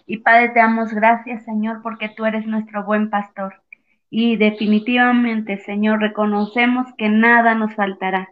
Y 0.05 0.19
Padre, 0.19 0.49
te 0.49 0.59
damos 0.59 0.93
gracias, 0.93 1.43
Señor, 1.43 1.81
porque 1.83 2.07
tú 2.15 2.23
eres 2.23 2.47
nuestro 2.47 2.85
buen 2.85 3.09
pastor. 3.09 3.61
Y 4.09 4.37
definitivamente, 4.37 5.57
Señor, 5.57 5.99
reconocemos 5.99 6.87
que 6.97 7.09
nada 7.09 7.55
nos 7.55 7.75
faltará. 7.75 8.29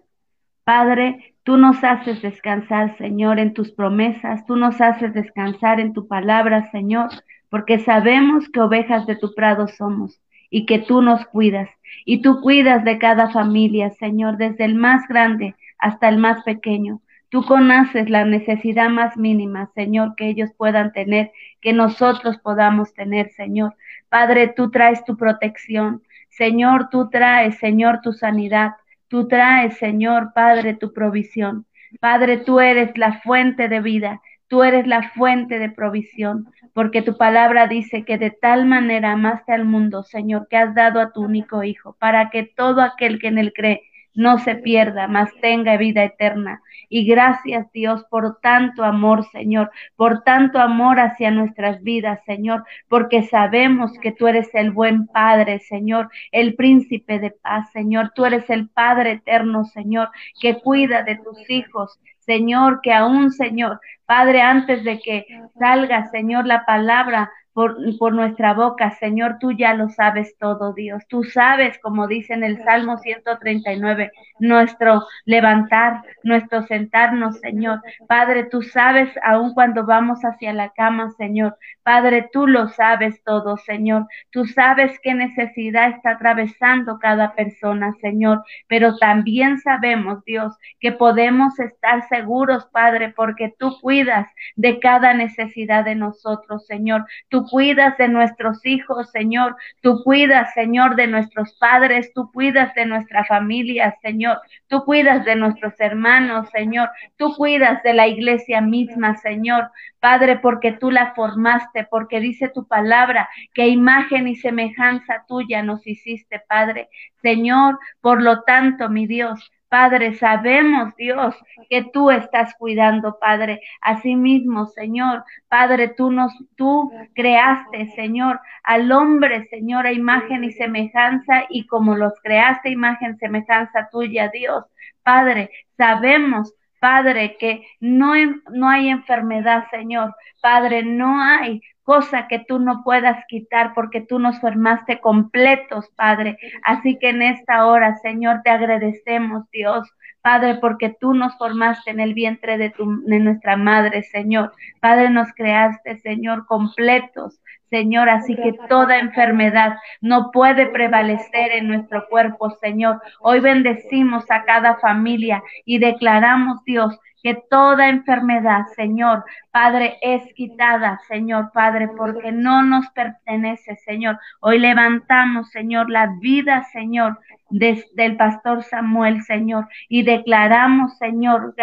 Padre, 0.64 1.36
tú 1.44 1.58
nos 1.58 1.84
haces 1.84 2.22
descansar, 2.22 2.98
Señor, 2.98 3.40
en 3.40 3.54
tus 3.54 3.74
promesas, 3.74 4.46
tú 4.46 4.56
nos 4.56 4.80
haces 4.80 5.14
descansar 5.14 5.82
en 5.82 5.92
tu 5.92 6.08
palabra, 6.08 6.72
Señor 6.72 7.10
porque 7.56 7.80
sabemos 7.80 8.50
que 8.50 8.60
ovejas 8.60 9.08
de 9.08 9.16
tu 9.16 9.34
prado 9.34 9.70
somos 9.70 10.20
y 10.50 10.66
que 10.66 10.78
tú 10.78 11.02
nos 11.02 11.26
cuidas. 11.28 11.70
Y 12.04 12.22
tú 12.22 12.42
cuidas 12.42 12.84
de 12.84 12.98
cada 13.00 13.32
familia, 13.32 13.92
Señor, 13.92 14.36
desde 14.36 14.66
el 14.66 14.76
más 14.76 15.08
grande 15.08 15.56
hasta 15.78 16.10
el 16.10 16.18
más 16.18 16.44
pequeño. 16.44 17.00
Tú 17.30 17.46
conoces 17.46 18.10
la 18.10 18.26
necesidad 18.26 18.90
más 18.90 19.16
mínima, 19.16 19.72
Señor, 19.74 20.16
que 20.18 20.28
ellos 20.28 20.50
puedan 20.58 20.92
tener, 20.92 21.32
que 21.62 21.72
nosotros 21.72 22.38
podamos 22.40 22.94
tener, 22.94 23.32
Señor. 23.32 23.74
Padre, 24.10 24.50
tú 24.54 24.70
traes 24.70 25.06
tu 25.06 25.16
protección. 25.16 26.04
Señor, 26.28 26.90
tú 26.90 27.10
traes, 27.10 27.58
Señor, 27.60 28.02
tu 28.02 28.12
sanidad. 28.12 28.72
Tú 29.08 29.30
traes, 29.30 29.78
Señor, 29.78 30.34
Padre, 30.36 30.74
tu 30.74 30.92
provisión. 30.92 31.66
Padre, 32.02 32.36
tú 32.36 32.60
eres 32.60 32.98
la 32.98 33.22
fuente 33.22 33.70
de 33.70 33.80
vida. 33.80 34.22
Tú 34.48 34.64
eres 34.64 34.86
la 34.86 35.10
fuente 35.12 35.60
de 35.60 35.70
provisión, 35.70 36.48
porque 36.74 37.02
tu 37.02 37.18
palabra 37.18 37.68
dice 37.68 38.04
que 38.06 38.18
de 38.18 38.32
tal 38.32 38.66
manera 38.66 39.14
amaste 39.14 39.54
al 39.54 39.66
mundo, 39.66 40.04
Señor, 40.04 40.48
que 40.50 40.58
has 40.58 40.76
dado 40.76 41.00
a 41.00 41.12
tu 41.12 41.22
único 41.22 41.64
Hijo, 41.64 41.96
para 42.00 42.30
que 42.30 42.44
todo 42.44 42.82
aquel 42.82 43.20
que 43.20 43.28
en 43.28 43.40
él 43.40 43.54
cree 43.54 43.82
no 44.16 44.40
se 44.40 44.56
pierda, 44.56 45.08
mas 45.08 45.30
tenga 45.42 45.78
vida 45.78 46.04
eterna. 46.04 46.62
Y 46.90 47.06
gracias 47.06 47.72
Dios 47.74 48.06
por 48.10 48.40
tanto 48.40 48.84
amor, 48.84 49.26
Señor, 49.32 49.72
por 49.96 50.24
tanto 50.24 50.60
amor 50.60 51.00
hacia 51.00 51.32
nuestras 51.32 51.84
vidas, 51.84 52.20
Señor, 52.26 52.64
porque 52.88 53.24
sabemos 53.24 53.92
que 54.02 54.14
tú 54.14 54.28
eres 54.28 54.50
el 54.54 54.72
buen 54.72 55.08
Padre, 55.08 55.60
Señor, 55.60 56.10
el 56.32 56.56
príncipe 56.56 57.20
de 57.20 57.32
paz, 57.32 57.70
Señor, 57.72 58.12
tú 58.16 58.26
eres 58.26 58.50
el 58.50 58.70
Padre 58.70 59.12
eterno, 59.14 59.66
Señor, 59.66 60.10
que 60.40 60.60
cuida 60.62 61.04
de 61.04 61.18
tus 61.18 61.50
hijos, 61.50 62.00
Señor, 62.26 62.82
que 62.82 62.94
aún, 62.94 63.32
Señor, 63.32 63.80
Padre, 64.06 64.42
antes 64.42 64.84
de 64.84 65.00
que 65.00 65.26
salga, 65.58 66.10
Señor, 66.10 66.46
la 66.46 66.66
palabra 66.66 67.32
por, 67.56 67.78
por, 67.98 68.14
nuestra 68.14 68.54
boca. 68.54 68.92
Señor, 69.00 69.38
tú 69.40 69.54
ya 69.54 69.74
lo 69.74 69.88
sabes 69.88 70.38
todo, 70.38 70.74
Dios. 70.74 71.04
Tú 71.08 71.24
sabes, 71.24 71.80
como 71.80 72.06
dice 72.06 72.34
en 72.34 72.44
el 72.44 72.62
Salmo 72.66 72.98
139, 72.98 74.12
nuestro 74.40 75.06
levantar, 75.24 76.02
nuestro 76.24 76.64
sentarnos, 76.64 77.40
Señor. 77.40 77.82
Padre, 78.10 78.44
tú 78.52 78.62
sabes 78.62 79.10
aun 79.24 79.54
cuando 79.54 79.86
vamos 79.86 80.20
hacia 80.26 80.52
la 80.52 80.72
cama, 80.72 81.12
Señor. 81.18 81.58
Padre, 81.82 82.30
tú 82.34 82.46
lo 82.46 82.68
sabes 82.68 83.24
todo, 83.24 83.56
Señor. 83.56 84.08
Tú 84.32 84.46
sabes 84.46 85.00
qué 85.02 85.14
necesidad 85.14 85.92
está 85.92 86.12
atravesando 86.12 87.00
cada 87.00 87.36
persona, 87.36 87.94
Señor. 88.02 88.44
Pero 88.68 88.98
también 88.98 89.60
sabemos, 89.60 90.26
Dios, 90.26 90.54
que 90.82 90.92
podemos 90.92 91.58
estar 91.60 92.06
seguros, 92.10 92.66
Padre, 92.74 93.14
porque 93.16 93.56
tú 93.58 93.80
cuidas 93.80 94.28
de 94.58 94.80
cada 94.82 95.14
necesidad 95.14 95.86
de 95.86 95.96
nosotros, 95.96 96.66
Señor. 96.66 97.06
Tú 97.30 97.45
cuidas 97.50 97.98
de 97.98 98.08
nuestros 98.08 98.66
hijos, 98.66 99.10
Señor. 99.12 99.56
Tú 99.82 100.04
cuidas, 100.04 100.54
Señor, 100.54 100.96
de 100.96 101.08
nuestros 101.08 101.54
padres. 101.58 102.12
Tú 102.14 102.32
cuidas 102.32 102.74
de 102.76 102.86
nuestra 102.86 103.26
familia, 103.26 103.96
Señor. 104.02 104.40
Tú 104.68 104.84
cuidas 104.86 105.26
de 105.26 105.36
nuestros 105.36 105.74
hermanos, 105.80 106.50
Señor. 106.52 106.90
Tú 107.18 107.36
cuidas 107.36 107.82
de 107.84 107.94
la 107.94 108.08
iglesia 108.08 108.62
misma, 108.62 109.18
Señor. 109.18 109.72
Padre, 110.00 110.38
porque 110.38 110.72
tú 110.72 110.92
la 110.92 111.14
formaste, 111.16 111.88
porque 111.90 112.20
dice 112.20 112.50
tu 112.50 112.68
palabra 112.68 113.28
que 113.54 113.68
imagen 113.68 114.28
y 114.28 114.36
semejanza 114.36 115.26
tuya 115.28 115.64
nos 115.64 115.86
hiciste, 115.88 116.42
Padre. 116.48 116.90
Señor, 117.22 117.80
por 118.02 118.22
lo 118.22 118.44
tanto, 118.44 118.90
mi 118.90 119.08
Dios, 119.08 119.52
Padre, 119.78 120.14
sabemos, 120.14 120.96
Dios, 120.96 121.36
que 121.70 121.84
tú 121.92 122.10
estás 122.10 122.56
cuidando, 122.56 123.20
Padre. 123.20 123.60
Asimismo, 123.82 124.68
Señor, 124.68 125.26
Padre, 125.50 125.90
tú 125.90 126.12
nos, 126.12 126.32
tú 126.56 126.90
creaste, 127.14 127.88
Señor, 127.88 128.40
al 128.64 128.90
hombre, 128.94 129.46
Señor, 129.50 129.86
a 129.86 129.92
imagen 129.92 130.46
y 130.46 130.54
semejanza, 130.54 131.44
y 131.50 131.68
como 131.68 131.98
los 131.98 132.14
creaste, 132.24 132.70
imagen, 132.70 133.18
semejanza 133.18 133.90
tuya, 133.92 134.30
Dios. 134.30 134.64
Padre, 135.04 135.50
sabemos, 135.76 136.54
Padre, 136.80 137.36
que 137.38 137.68
no, 137.82 138.14
no 138.54 138.70
hay 138.70 138.88
enfermedad, 138.88 139.66
Señor. 139.72 140.16
Padre, 140.42 140.84
no 140.84 141.22
hay 141.22 141.62
cosa 141.86 142.28
que 142.28 142.40
tú 142.40 142.60
no 142.60 142.84
puedas 142.84 143.24
quitar 143.28 143.74
porque 143.74 144.02
tú 144.02 144.20
nos 144.20 144.40
formaste 144.42 145.00
completos, 145.00 145.88
Padre. 145.96 146.38
Así 146.64 146.98
que 147.00 147.10
en 147.10 147.22
esta 147.22 147.66
hora, 147.68 147.96
Señor, 148.00 148.42
te 148.44 148.50
agradecemos, 148.50 149.50
Dios. 149.52 149.88
Padre, 150.22 150.56
porque 150.56 150.90
tú 151.00 151.14
nos 151.14 151.38
formaste 151.38 151.92
en 151.92 152.00
el 152.00 152.16
vientre 152.16 152.58
de, 152.58 152.72
tu, 152.72 153.04
de 153.06 153.20
nuestra 153.20 153.56
madre, 153.56 154.02
Señor. 154.02 154.52
Padre, 154.80 155.12
nos 155.12 155.32
creaste, 155.34 156.00
Señor, 156.00 156.48
completos. 156.48 157.40
Señor, 157.70 158.10
así 158.10 158.36
que 158.36 158.54
toda 158.70 158.98
enfermedad 158.98 159.76
no 160.02 160.32
puede 160.32 160.68
prevalecer 160.68 161.52
en 161.52 161.68
nuestro 161.68 162.08
cuerpo, 162.10 162.50
Señor. 162.62 163.02
Hoy 163.20 163.40
bendecimos 163.40 164.30
a 164.32 164.44
cada 164.44 164.78
familia 164.78 165.44
y 165.66 165.80
declaramos, 165.80 166.64
Dios, 166.64 167.00
que 167.26 167.34
toda 167.50 167.90
enfermedad, 167.90 168.68
Señor, 168.76 169.26
Padre, 169.50 169.98
es 170.04 170.32
quitada, 170.36 171.00
Señor, 171.08 171.50
Padre, 171.56 171.88
porque 171.98 172.32
no 172.32 172.62
nos 172.62 172.88
pertenece, 172.92 173.78
Señor. 173.78 174.20
Hoy 174.42 174.60
levantamos, 174.60 175.50
Señor, 175.50 175.90
la 175.90 176.06
vida, 176.20 176.66
Señor, 176.72 177.20
del 177.50 178.16
pastor 178.16 178.62
Samuel, 178.62 179.24
Señor, 179.24 179.68
y 179.90 180.04
declaramos, 180.04 181.00
Señor, 181.00 181.56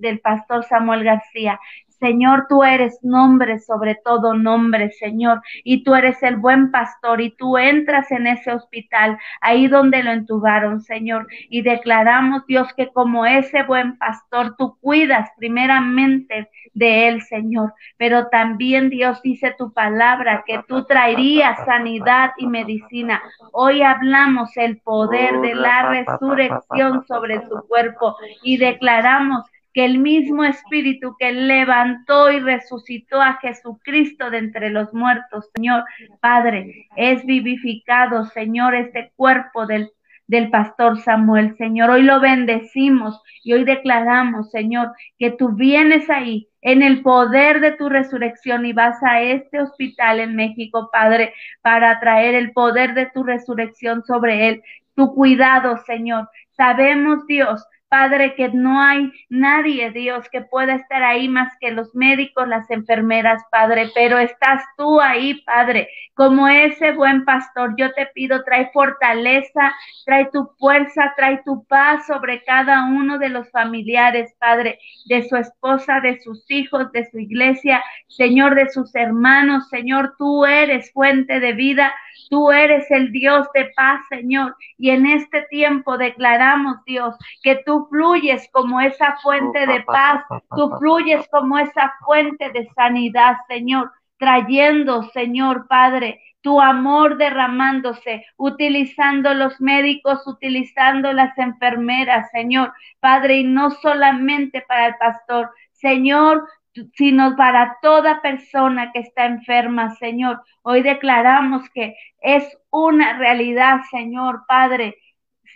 del 0.00 0.20
pastor 0.20 0.64
Samuel 0.64 1.02
García, 1.02 1.58
Señor, 1.98 2.46
tú 2.48 2.62
eres 2.62 2.98
nombre 3.02 3.58
sobre 3.58 3.96
todo 4.04 4.34
nombre, 4.34 4.90
Señor, 4.92 5.40
y 5.64 5.82
tú 5.82 5.94
eres 5.94 6.22
el 6.22 6.36
buen 6.36 6.70
pastor 6.70 7.20
y 7.20 7.30
tú 7.36 7.58
entras 7.58 8.10
en 8.10 8.26
ese 8.26 8.52
hospital, 8.52 9.18
ahí 9.40 9.66
donde 9.66 10.02
lo 10.02 10.12
entubaron, 10.12 10.80
Señor, 10.80 11.26
y 11.48 11.62
declaramos, 11.62 12.46
Dios, 12.46 12.72
que 12.74 12.88
como 12.88 13.24
ese 13.26 13.62
buen 13.62 13.96
pastor, 13.98 14.54
tú 14.56 14.76
cuidas 14.80 15.30
primeramente 15.36 16.50
de 16.74 17.08
él, 17.08 17.22
Señor, 17.22 17.72
pero 17.96 18.28
también 18.28 18.90
Dios 18.90 19.22
dice 19.22 19.54
tu 19.56 19.72
palabra 19.72 20.44
que 20.46 20.60
tú 20.68 20.84
traerías 20.84 21.64
sanidad 21.64 22.32
y 22.36 22.46
medicina. 22.46 23.22
Hoy 23.52 23.82
hablamos 23.82 24.54
el 24.56 24.78
poder 24.80 25.40
de 25.40 25.54
la 25.54 25.88
resurrección 25.88 27.06
sobre 27.06 27.40
su 27.48 27.66
cuerpo 27.66 28.16
y 28.42 28.58
declaramos 28.58 29.46
que 29.76 29.84
el 29.84 29.98
mismo 29.98 30.42
Espíritu 30.42 31.16
que 31.18 31.32
levantó 31.32 32.30
y 32.30 32.40
resucitó 32.40 33.20
a 33.20 33.34
Jesucristo 33.42 34.30
de 34.30 34.38
entre 34.38 34.70
los 34.70 34.94
muertos, 34.94 35.50
Señor 35.54 35.84
Padre, 36.18 36.88
es 36.96 37.26
vivificado, 37.26 38.24
Señor, 38.24 38.74
este 38.74 39.12
cuerpo 39.16 39.66
del 39.66 39.90
del 40.28 40.50
pastor 40.50 40.98
Samuel, 41.02 41.56
Señor. 41.56 41.90
Hoy 41.90 42.02
lo 42.02 42.20
bendecimos 42.20 43.22
y 43.44 43.52
hoy 43.52 43.64
declaramos, 43.64 44.50
Señor, 44.50 44.92
que 45.18 45.30
tú 45.30 45.50
vienes 45.52 46.10
ahí 46.10 46.48
en 46.62 46.82
el 46.82 47.02
poder 47.02 47.60
de 47.60 47.72
tu 47.72 47.88
resurrección 47.88 48.66
y 48.66 48.72
vas 48.72 49.00
a 49.04 49.20
este 49.20 49.60
hospital 49.60 50.18
en 50.18 50.34
México, 50.34 50.88
Padre, 50.90 51.32
para 51.62 52.00
traer 52.00 52.34
el 52.34 52.52
poder 52.52 52.94
de 52.94 53.06
tu 53.06 53.22
resurrección 53.22 54.02
sobre 54.04 54.48
él. 54.48 54.62
Tu 54.96 55.14
cuidado, 55.14 55.76
Señor. 55.86 56.28
Sabemos, 56.56 57.26
Dios, 57.26 57.64
Padre, 57.88 58.34
que 58.34 58.48
no 58.48 58.80
hay 58.80 59.12
nadie, 59.28 59.90
Dios, 59.90 60.28
que 60.30 60.42
pueda 60.42 60.74
estar 60.74 61.02
ahí 61.02 61.28
más 61.28 61.52
que 61.60 61.70
los 61.70 61.94
médicos, 61.94 62.48
las 62.48 62.70
enfermeras, 62.70 63.42
Padre, 63.50 63.90
pero 63.94 64.18
estás 64.18 64.64
tú 64.76 65.00
ahí, 65.00 65.42
Padre, 65.42 65.88
como 66.14 66.48
ese 66.48 66.92
buen 66.92 67.24
pastor. 67.24 67.74
Yo 67.76 67.92
te 67.92 68.06
pido, 68.06 68.42
trae 68.44 68.70
fortaleza, 68.72 69.74
trae 70.04 70.28
tu 70.32 70.50
fuerza, 70.58 71.14
trae 71.16 71.42
tu 71.44 71.64
paz 71.66 72.06
sobre 72.06 72.42
cada 72.44 72.86
uno 72.86 73.18
de 73.18 73.28
los 73.28 73.50
familiares, 73.50 74.34
Padre, 74.38 74.78
de 75.06 75.28
su 75.28 75.36
esposa, 75.36 76.00
de 76.00 76.20
sus 76.20 76.44
hijos, 76.50 76.90
de 76.92 77.08
su 77.10 77.18
iglesia, 77.18 77.82
Señor, 78.08 78.54
de 78.54 78.68
sus 78.70 78.94
hermanos, 78.94 79.68
Señor, 79.68 80.14
tú 80.18 80.44
eres 80.44 80.92
fuente 80.92 81.40
de 81.40 81.52
vida. 81.52 81.94
Tú 82.30 82.50
eres 82.50 82.90
el 82.90 83.12
Dios 83.12 83.46
de 83.54 83.70
paz, 83.76 84.00
Señor. 84.08 84.56
Y 84.78 84.90
en 84.90 85.06
este 85.06 85.42
tiempo 85.50 85.96
declaramos, 85.98 86.76
Dios, 86.84 87.14
que 87.42 87.56
tú 87.76 87.88
fluyes 87.90 88.48
como 88.52 88.80
esa 88.80 89.16
fuente 89.22 89.66
de 89.66 89.82
paz, 89.82 90.24
tú 90.56 90.70
fluyes 90.78 91.28
como 91.30 91.58
esa 91.58 91.92
fuente 92.04 92.50
de 92.50 92.68
sanidad, 92.74 93.36
Señor, 93.48 93.92
trayendo, 94.16 95.02
Señor 95.10 95.68
Padre, 95.68 96.20
tu 96.40 96.60
amor 96.60 97.18
derramándose, 97.18 98.24
utilizando 98.38 99.34
los 99.34 99.60
médicos, 99.60 100.26
utilizando 100.26 101.12
las 101.12 101.36
enfermeras, 101.36 102.30
Señor, 102.30 102.72
Padre, 103.00 103.38
y 103.38 103.44
no 103.44 103.70
solamente 103.70 104.62
para 104.62 104.86
el 104.86 104.94
pastor, 104.96 105.50
Señor, 105.72 106.48
sino 106.94 107.36
para 107.36 107.76
toda 107.82 108.22
persona 108.22 108.90
que 108.92 109.00
está 109.00 109.26
enferma, 109.26 109.94
Señor. 109.96 110.42
Hoy 110.62 110.82
declaramos 110.82 111.68
que 111.70 111.94
es 112.20 112.56
una 112.70 113.18
realidad, 113.18 113.80
Señor 113.90 114.44
Padre. 114.46 114.96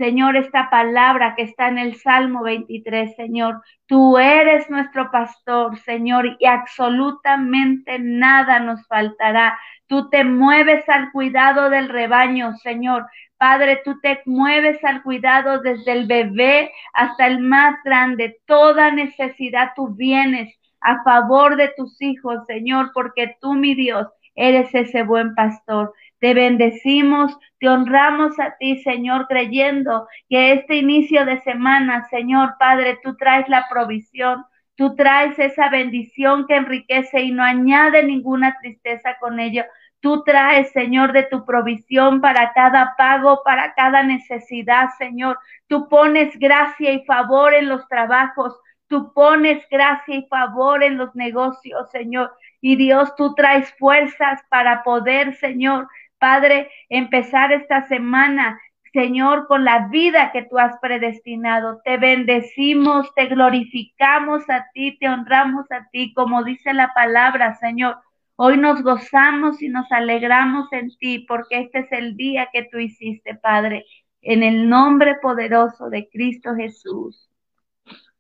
Señor, 0.01 0.35
esta 0.35 0.71
palabra 0.71 1.35
que 1.37 1.43
está 1.43 1.69
en 1.69 1.77
el 1.77 1.95
Salmo 1.95 2.43
23, 2.43 3.17
Señor, 3.17 3.61
tú 3.85 4.17
eres 4.17 4.71
nuestro 4.71 5.11
pastor, 5.11 5.79
Señor, 5.81 6.39
y 6.39 6.47
absolutamente 6.47 7.99
nada 7.99 8.61
nos 8.61 8.87
faltará. 8.87 9.59
Tú 9.89 10.09
te 10.09 10.25
mueves 10.25 10.89
al 10.89 11.13
cuidado 11.13 11.69
del 11.69 11.91
rebaño, 11.91 12.57
Señor. 12.63 13.09
Padre, 13.37 13.83
tú 13.85 14.01
te 14.01 14.23
mueves 14.25 14.83
al 14.85 15.03
cuidado 15.03 15.61
desde 15.61 15.93
el 15.93 16.07
bebé 16.07 16.73
hasta 16.95 17.27
el 17.27 17.41
más 17.41 17.77
grande. 17.85 18.39
Toda 18.47 18.91
necesidad 18.93 19.73
tú 19.77 19.89
vienes 19.89 20.59
a 20.81 21.03
favor 21.03 21.57
de 21.57 21.75
tus 21.77 22.01
hijos, 22.01 22.39
Señor, 22.47 22.93
porque 22.95 23.37
tú, 23.39 23.53
mi 23.53 23.75
Dios, 23.75 24.07
eres 24.35 24.75
ese 24.75 25.03
buen 25.03 25.35
pastor. 25.35 25.93
Te 26.21 26.35
bendecimos, 26.35 27.37
te 27.59 27.69
honramos 27.69 28.39
a 28.39 28.57
ti, 28.59 28.79
Señor, 28.83 29.27
creyendo 29.27 30.07
que 30.29 30.53
este 30.53 30.77
inicio 30.77 31.25
de 31.25 31.41
semana, 31.43 32.07
Señor 32.11 32.57
Padre, 32.59 32.99
tú 33.03 33.17
traes 33.17 33.49
la 33.49 33.67
provisión, 33.71 34.45
tú 34.75 34.95
traes 34.97 35.39
esa 35.39 35.71
bendición 35.71 36.47
que 36.47 36.57
enriquece 36.57 37.23
y 37.23 37.33
no 37.33 37.43
añade 37.43 38.03
ninguna 38.05 38.57
tristeza 38.61 39.17
con 39.19 39.41
ello. 39.41 39.65
Tú 40.01 40.23
traes, 40.25 40.73
Señor, 40.73 41.13
de 41.13 41.25
tu 41.25 41.45
provisión 41.45 42.21
para 42.21 42.53
cada 42.53 42.95
pago, 42.97 43.43
para 43.45 43.75
cada 43.75 44.03
necesidad, 44.03 44.91
Señor. 44.99 45.39
Tú 45.69 45.89
pones 45.89 46.39
gracia 46.39 46.93
y 46.93 47.05
favor 47.05 47.53
en 47.55 47.69
los 47.69 47.87
trabajos. 47.89 48.59
Tú 48.89 49.13
pones 49.13 49.63
gracia 49.71 50.17
y 50.17 50.27
favor 50.27 50.83
en 50.83 50.97
los 50.97 51.15
negocios, 51.15 51.91
Señor. 51.91 52.33
Y 52.63 52.77
Dios, 52.77 53.15
tú 53.17 53.35
traes 53.35 53.73
fuerzas 53.79 54.41
para 54.49 54.83
poder, 54.83 55.35
Señor, 55.37 55.87
Padre, 56.21 56.71
empezar 56.91 57.51
esta 57.51 57.89
semana, 57.89 58.61
Señor, 58.93 59.47
con 59.47 59.65
la 59.65 59.89
vida 59.89 60.31
que 60.33 60.43
tú 60.43 60.59
has 60.59 60.79
predestinado. 60.81 61.81
Te 61.83 61.97
bendecimos, 61.97 63.13
te 63.15 63.27
glorificamos 63.27 64.49
a 64.51 64.67
ti, 64.75 64.99
te 64.99 65.09
honramos 65.09 65.65
a 65.73 65.89
ti, 65.91 66.13
como 66.13 66.45
dice 66.45 66.75
la 66.75 66.93
palabra, 66.95 67.55
Señor. 67.55 67.97
Hoy 68.37 68.59
nos 68.59 68.83
gozamos 68.83 69.63
y 69.63 69.71
nos 69.71 69.91
alegramos 69.91 70.71
en 70.73 70.95
ti, 70.99 71.25
porque 71.27 71.61
este 71.61 71.81
es 71.81 71.93
el 71.93 72.17
día 72.17 72.49
que 72.53 72.69
tú 72.71 72.79
hiciste, 72.79 73.35
Padre, 73.35 73.87
en 74.21 74.43
el 74.43 74.69
nombre 74.69 75.17
poderoso 75.23 75.89
de 75.89 76.07
Cristo 76.11 76.55
Jesús. 76.55 77.31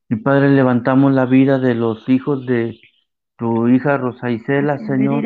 Mi 0.08 0.16
Padre, 0.16 0.48
levantamos 0.48 1.12
la 1.12 1.26
vida 1.26 1.58
de 1.58 1.74
los 1.74 2.08
hijos 2.08 2.46
de 2.46 2.80
tu 3.40 3.68
hija 3.68 3.96
Rosa 3.96 4.30
Isela, 4.30 4.76
Señor. 4.80 5.24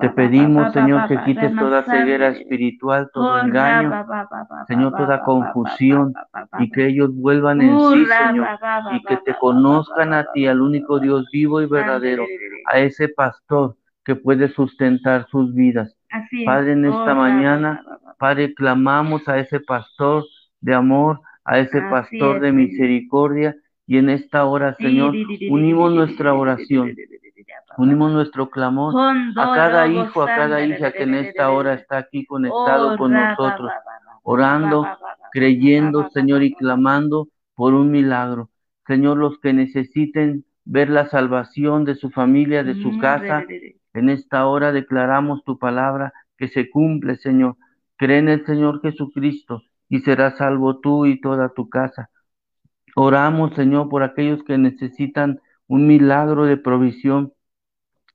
Te 0.00 0.10
pedimos, 0.10 0.72
Señor, 0.72 1.06
que 1.06 1.16
quites 1.24 1.54
toda 1.54 1.84
ceguera 1.84 2.30
espiritual, 2.30 3.08
todo 3.14 3.38
engaño, 3.38 4.04
Señor, 4.66 4.92
toda 4.96 5.22
confusión 5.22 6.12
y 6.58 6.68
que 6.72 6.88
ellos 6.88 7.14
vuelvan 7.14 7.62
en 7.62 7.78
sí, 7.78 8.04
Señor, 8.04 8.48
y 8.94 9.02
que 9.04 9.16
te 9.18 9.34
conozcan 9.38 10.12
a 10.12 10.24
ti, 10.32 10.48
al 10.48 10.60
único 10.60 10.98
Dios 10.98 11.28
vivo 11.32 11.62
y 11.62 11.66
verdadero, 11.66 12.24
a 12.66 12.80
ese 12.80 13.08
pastor 13.08 13.76
que 14.04 14.16
puede 14.16 14.48
sustentar 14.48 15.28
sus 15.28 15.54
vidas. 15.54 15.96
Padre, 16.44 16.72
en 16.72 16.86
esta 16.86 17.14
mañana, 17.14 17.84
Padre, 18.18 18.54
clamamos 18.54 19.28
a 19.28 19.38
ese 19.38 19.60
pastor 19.60 20.24
de 20.60 20.74
amor, 20.74 21.20
a 21.44 21.60
ese 21.60 21.80
pastor 21.82 22.40
de 22.40 22.50
misericordia 22.50 23.54
y 23.86 23.98
en 23.98 24.10
esta 24.10 24.46
hora, 24.46 24.74
Señor, 24.74 25.14
unimos 25.48 25.92
nuestra 25.92 26.34
oración, 26.34 26.92
unimos 27.78 28.12
nuestro 28.12 28.50
clamor 28.50 28.94
a 29.36 29.54
cada 29.54 29.86
hijo, 29.86 30.22
a 30.22 30.26
cada 30.26 30.64
hija 30.64 30.92
que 30.92 31.04
en 31.04 31.14
esta 31.14 31.50
hora 31.50 31.74
está 31.74 31.98
aquí 31.98 32.24
conectado 32.26 32.96
con 32.96 33.12
nosotros, 33.12 33.70
orando, 34.22 34.86
creyendo, 35.32 36.08
Señor, 36.10 36.42
y 36.42 36.54
clamando 36.54 37.28
por 37.54 37.74
un 37.74 37.90
milagro. 37.90 38.50
Señor, 38.86 39.18
los 39.18 39.38
que 39.38 39.52
necesiten 39.52 40.44
ver 40.64 40.90
la 40.90 41.08
salvación 41.08 41.84
de 41.84 41.94
su 41.94 42.10
familia, 42.10 42.64
de 42.64 42.74
su 42.80 42.98
casa, 42.98 43.44
en 43.94 44.08
esta 44.08 44.46
hora 44.46 44.72
declaramos 44.72 45.44
tu 45.44 45.58
palabra 45.58 46.12
que 46.36 46.48
se 46.48 46.70
cumple, 46.70 47.16
Señor. 47.16 47.56
Cree 47.96 48.18
en 48.18 48.28
el 48.28 48.44
Señor 48.46 48.80
Jesucristo 48.80 49.62
y 49.88 50.00
serás 50.00 50.38
salvo 50.38 50.80
tú 50.80 51.06
y 51.06 51.20
toda 51.20 51.50
tu 51.50 51.68
casa. 51.68 52.10
Oramos, 52.94 53.54
Señor, 53.54 53.88
por 53.88 54.02
aquellos 54.02 54.42
que 54.44 54.58
necesitan 54.58 55.40
un 55.66 55.86
milagro 55.86 56.44
de 56.44 56.56
provisión. 56.56 57.32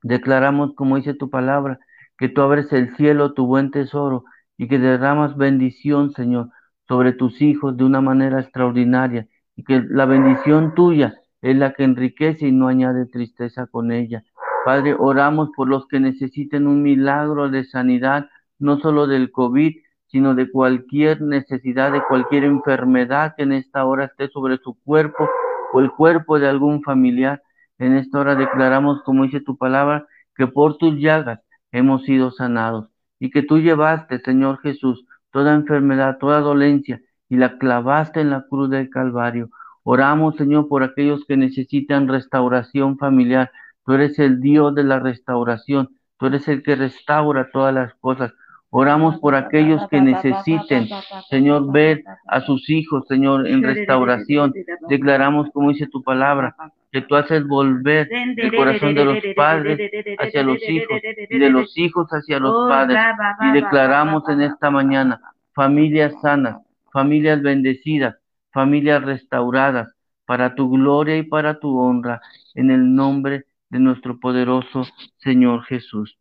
Declaramos, 0.02 0.74
como 0.74 0.96
dice 0.96 1.14
tu 1.14 1.30
palabra, 1.30 1.78
que 2.16 2.28
tú 2.28 2.42
abres 2.42 2.72
el 2.72 2.94
cielo, 2.96 3.34
tu 3.34 3.46
buen 3.46 3.70
tesoro, 3.70 4.24
y 4.56 4.68
que 4.68 4.78
derramas 4.78 5.36
bendición, 5.36 6.12
Señor, 6.12 6.50
sobre 6.86 7.12
tus 7.12 7.40
hijos 7.42 7.76
de 7.76 7.84
una 7.84 8.00
manera 8.00 8.40
extraordinaria, 8.40 9.28
y 9.56 9.64
que 9.64 9.82
la 9.88 10.06
bendición 10.06 10.74
tuya 10.74 11.14
es 11.42 11.56
la 11.56 11.72
que 11.72 11.84
enriquece 11.84 12.48
y 12.48 12.52
no 12.52 12.68
añade 12.68 13.06
tristeza 13.06 13.66
con 13.66 13.92
ella. 13.92 14.24
Padre, 14.64 14.94
oramos 14.98 15.50
por 15.56 15.68
los 15.68 15.86
que 15.86 16.00
necesiten 16.00 16.66
un 16.66 16.82
milagro 16.82 17.48
de 17.48 17.64
sanidad, 17.64 18.28
no 18.58 18.78
solo 18.78 19.06
del 19.06 19.30
COVID, 19.30 19.76
sino 20.06 20.34
de 20.34 20.50
cualquier 20.50 21.22
necesidad, 21.22 21.92
de 21.92 22.02
cualquier 22.08 22.44
enfermedad 22.44 23.34
que 23.36 23.44
en 23.44 23.52
esta 23.52 23.84
hora 23.84 24.06
esté 24.06 24.28
sobre 24.28 24.58
su 24.58 24.74
cuerpo 24.82 25.28
o 25.72 25.80
el 25.80 25.90
cuerpo 25.92 26.38
de 26.38 26.48
algún 26.48 26.82
familiar. 26.82 27.42
En 27.78 27.96
esta 27.96 28.18
hora 28.18 28.34
declaramos, 28.34 29.02
como 29.02 29.24
dice 29.24 29.40
tu 29.40 29.56
palabra, 29.56 30.06
que 30.36 30.46
por 30.46 30.78
tus 30.78 30.98
llagas 30.98 31.40
hemos 31.72 32.04
sido 32.04 32.30
sanados 32.30 32.88
y 33.18 33.30
que 33.30 33.42
tú 33.42 33.58
llevaste, 33.58 34.20
Señor 34.20 34.60
Jesús, 34.60 35.04
toda 35.30 35.54
enfermedad, 35.54 36.18
toda 36.18 36.40
dolencia 36.40 37.00
y 37.28 37.36
la 37.36 37.58
clavaste 37.58 38.20
en 38.20 38.30
la 38.30 38.44
cruz 38.48 38.70
del 38.70 38.90
Calvario. 38.90 39.50
Oramos, 39.82 40.36
Señor, 40.36 40.68
por 40.68 40.82
aquellos 40.82 41.24
que 41.26 41.36
necesitan 41.36 42.08
restauración 42.08 42.98
familiar, 42.98 43.50
Tú 43.88 43.94
eres 43.94 44.18
el 44.18 44.42
Dios 44.42 44.74
de 44.74 44.84
la 44.84 44.98
restauración. 45.00 45.96
Tú 46.18 46.26
eres 46.26 46.46
el 46.46 46.62
que 46.62 46.76
restaura 46.76 47.48
todas 47.50 47.72
las 47.72 47.94
cosas. 47.94 48.34
Oramos 48.70 49.18
por 49.18 49.34
aquellos 49.34 49.80
que 49.88 50.00
necesiten, 50.00 50.88
Señor, 51.30 51.72
ver 51.72 52.04
a 52.26 52.40
sus 52.42 52.68
hijos, 52.68 53.06
Señor, 53.08 53.48
en 53.48 53.62
restauración. 53.62 54.52
Declaramos, 54.88 55.48
como 55.52 55.70
dice 55.70 55.86
tu 55.86 56.02
palabra, 56.02 56.54
que 56.92 57.00
tú 57.02 57.16
haces 57.16 57.46
volver 57.46 58.08
el 58.12 58.54
corazón 58.54 58.94
de 58.94 59.04
los 59.04 59.18
padres 59.34 59.78
hacia 60.18 60.42
los 60.42 60.62
hijos 60.68 61.00
y 61.30 61.38
de 61.38 61.50
los 61.50 61.76
hijos 61.78 62.08
hacia 62.10 62.38
los 62.38 62.68
padres. 62.68 62.98
Y 63.40 63.52
declaramos 63.52 64.28
en 64.28 64.42
esta 64.42 64.70
mañana 64.70 65.20
familias 65.54 66.12
sanas, 66.20 66.58
familias 66.92 67.40
bendecidas, 67.42 68.16
familias 68.52 69.02
restauradas 69.02 69.94
para 70.26 70.54
tu 70.54 70.70
gloria 70.70 71.16
y 71.16 71.22
para 71.22 71.58
tu 71.58 71.78
honra, 71.78 72.20
en 72.54 72.70
el 72.70 72.94
nombre 72.94 73.46
de 73.70 73.78
nuestro 73.78 74.20
poderoso 74.20 74.84
Señor 75.16 75.64
Jesús. 75.64 76.17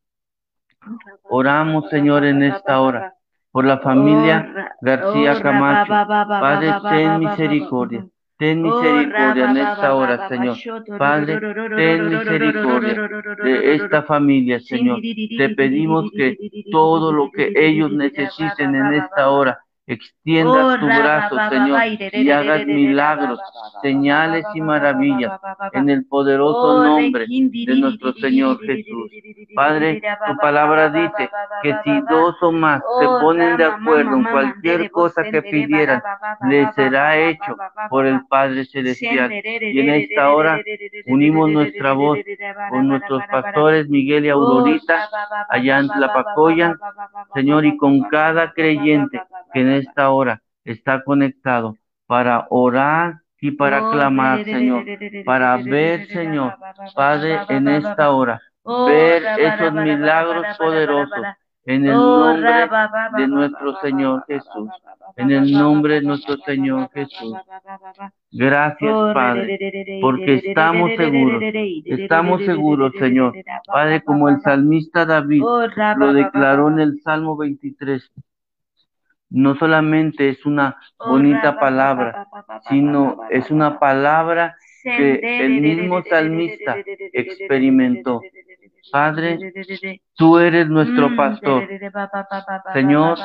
Oramos, 1.24 1.90
Señor, 1.90 2.26
en 2.26 2.44
esta 2.44 2.80
hora 2.82 3.14
por 3.52 3.66
la 3.66 3.80
familia 3.80 4.76
García 4.82 5.42
Camacho. 5.42 5.92
Padre, 6.28 6.74
ten 6.90 7.20
misericordia. 7.20 8.06
Ten 8.38 8.62
misericordia 8.62 9.50
en 9.50 9.58
esta 9.58 9.96
hora, 9.96 10.30
Señor. 10.30 10.58
Padre, 10.98 11.40
ten 11.76 12.10
misericordia 12.10 13.10
de 13.44 13.76
esta 13.76 14.04
familia, 14.04 14.60
Señor. 14.60 15.00
Te 15.02 15.50
pedimos 15.56 16.12
que 16.12 16.38
todo 16.72 17.12
lo 17.12 17.32
que 17.32 17.52
ellos 17.56 17.92
necesiten 17.92 18.76
en 18.76 18.94
esta 18.94 19.30
hora, 19.30 19.60
Extienda 19.90 20.78
tu 20.82 20.86
brazo, 20.86 21.38
Señor, 21.50 21.82
y 22.12 22.30
hagas 22.30 22.66
milagros, 22.66 23.40
señales 23.82 24.46
y 24.54 24.60
maravillas 24.60 25.40
en 25.72 25.90
el 25.90 26.06
poderoso 26.06 26.84
nombre 26.84 27.26
de 27.26 27.76
nuestro 27.78 28.12
Señor 28.16 28.60
Jesús. 28.66 29.10
Padre, 29.56 30.02
tu 30.28 30.38
palabra 30.40 30.90
dice 30.90 31.30
que 31.64 31.74
si 31.86 32.02
dos 32.10 32.36
o 32.42 32.52
más 32.52 32.82
se 33.00 33.06
ponen 33.06 33.56
de 33.56 33.64
acuerdo 33.64 34.18
en 34.18 34.24
cualquier 34.26 34.92
cosa 34.92 35.24
que 35.24 35.42
pidieran, 35.42 36.02
le 36.50 36.70
será 36.74 37.18
hecho 37.18 37.56
por 37.90 38.06
el 38.06 38.26
Padre 38.28 38.66
Celestial. 38.66 39.32
Y 39.32 39.80
en 39.80 39.90
esta 39.90 40.34
hora 40.34 40.60
unimos 41.06 41.50
nuestra 41.50 41.94
voz 41.94 42.20
con 42.72 42.90
nuestros 42.90 43.24
pastores 43.32 43.88
Miguel 43.88 44.26
y 44.26 44.30
Aurorita 44.32 45.08
allá 45.50 45.80
en 45.80 45.88
Tlapacoyan, 45.88 46.76
Señor, 47.34 47.66
y 47.66 47.78
con 47.78 48.02
cada 48.10 48.52
creyente 48.52 49.22
que 49.54 49.62
en 49.62 49.72
esta 49.72 50.10
hora 50.10 50.42
está 50.64 51.04
conectado 51.04 51.76
para 52.06 52.48
orar 52.50 53.22
y 53.40 53.52
para 53.52 53.92
clamar, 53.92 54.44
Señor, 54.44 54.86
para 55.26 55.58
ver, 55.58 56.08
Señor, 56.08 56.56
Padre, 56.96 57.40
en 57.50 57.68
esta 57.68 58.12
hora, 58.12 58.42
ver 58.88 59.24
esos 59.40 59.74
milagros 59.74 60.46
poderosos 60.58 61.24
en 61.68 61.86
el 61.86 61.94
nombre 61.94 62.70
de 63.18 63.28
nuestro 63.28 63.76
Señor 63.82 64.24
Jesús, 64.26 64.70
en 65.18 65.32
el 65.32 65.52
nombre 65.52 65.96
de 65.96 66.02
nuestro 66.02 66.38
Señor 66.38 66.90
Jesús. 66.94 67.36
Gracias, 68.32 68.94
Padre, 69.14 70.00
porque 70.02 70.36
estamos 70.36 70.92
seguros, 70.96 71.44
estamos 71.86 72.46
seguros, 72.46 72.94
Señor. 72.98 73.34
Padre, 73.66 74.02
como 74.02 74.30
el 74.30 74.40
salmista 74.42 75.06
David 75.06 75.44
lo 75.98 76.14
declaró 76.14 76.70
en 76.70 76.80
el 76.80 77.02
Salmo 77.02 77.36
23, 77.36 78.12
no 79.30 79.56
solamente 79.56 80.30
es 80.30 80.46
una 80.46 80.78
bonita 81.00 81.60
palabra, 81.60 82.28
sino 82.70 83.20
es 83.30 83.52
una 83.52 83.80
palabra 83.80 84.56
que 84.84 85.46
el 85.46 85.62
mismo 85.62 86.02
salmista 86.04 86.78
experimentó. 87.14 88.22
Padre, 88.92 89.38
tú 90.16 90.38
eres 90.38 90.70
nuestro 90.70 91.16
pastor. 91.16 91.68
Señor, 92.74 93.18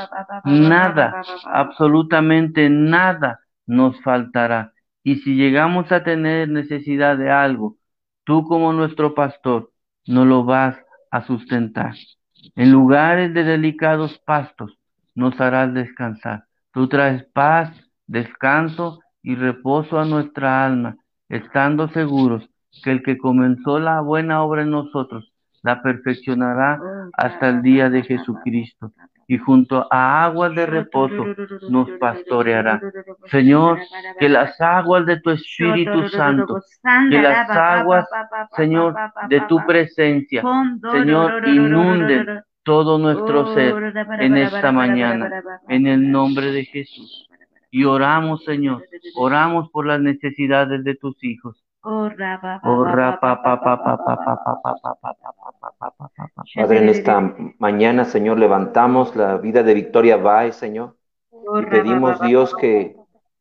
nada, 0.44 1.22
absolutamente 1.44 2.68
nada 2.68 3.40
nos 3.66 4.00
faltará. 4.02 4.72
Y 5.04 5.16
si 5.16 5.34
llegamos 5.34 5.90
a 5.92 6.04
tener 6.04 6.48
necesidad 6.48 7.16
de 7.16 7.30
algo, 7.30 7.76
tú 8.24 8.44
como 8.44 8.72
nuestro 8.72 9.14
pastor, 9.14 9.70
no 10.06 10.24
lo 10.24 10.44
vas 10.44 10.76
a 11.10 11.22
sustentar. 11.22 11.94
En 12.56 12.72
lugares 12.72 13.32
de 13.34 13.44
delicados 13.44 14.18
pastos, 14.18 14.76
nos 15.14 15.40
harás 15.40 15.72
descansar. 15.74 16.44
Tú 16.72 16.88
traes 16.88 17.24
paz, 17.32 17.70
descanso 18.06 19.00
y 19.22 19.34
reposo 19.34 19.98
a 19.98 20.04
nuestra 20.04 20.64
alma, 20.64 20.96
estando 21.28 21.88
seguros 21.88 22.48
que 22.82 22.90
el 22.90 23.02
que 23.02 23.18
comenzó 23.18 23.78
la 23.78 24.00
buena 24.00 24.42
obra 24.42 24.62
en 24.62 24.70
nosotros 24.70 25.32
la 25.62 25.80
perfeccionará 25.82 26.80
hasta 27.16 27.48
el 27.48 27.62
día 27.62 27.88
de 27.88 28.02
Jesucristo 28.02 28.92
y 29.28 29.38
junto 29.38 29.86
a 29.90 30.24
aguas 30.24 30.54
de 30.54 30.66
reposo 30.66 31.24
nos 31.70 31.88
pastoreará. 31.92 32.80
Señor, 33.26 33.78
que 34.18 34.28
las 34.28 34.60
aguas 34.60 35.06
de 35.06 35.20
tu 35.20 35.30
Espíritu 35.30 36.08
Santo, 36.08 36.60
que 37.08 37.22
las 37.22 37.48
aguas, 37.48 38.06
Señor, 38.56 38.94
de 39.28 39.40
tu 39.42 39.64
presencia, 39.64 40.42
Señor, 40.90 41.48
inunden 41.48 42.42
todo 42.62 42.98
nuestro 42.98 43.42
oh, 43.42 43.54
ser 43.54 43.94
en 44.20 44.36
esta 44.36 44.72
mañana, 44.72 45.42
en 45.68 45.86
el 45.86 46.10
nombre 46.10 46.52
de 46.52 46.64
Jesús. 46.64 47.28
Y 47.70 47.84
oramos, 47.84 48.44
Señor, 48.44 48.84
oramos 49.16 49.70
por 49.70 49.86
las 49.86 50.00
necesidades 50.00 50.84
de 50.84 50.94
tus 50.94 51.22
hijos. 51.24 51.64
Padre, 56.54 56.78
en 56.78 56.88
esta 56.88 57.34
mañana, 57.58 58.04
Señor, 58.04 58.38
levantamos 58.38 59.16
la 59.16 59.38
vida 59.38 59.62
de 59.62 59.74
Victoria 59.74 60.16
Baez, 60.16 60.54
Señor, 60.54 60.96
y 61.32 61.66
pedimos, 61.66 62.20
Dios, 62.20 62.54
que 62.54 62.94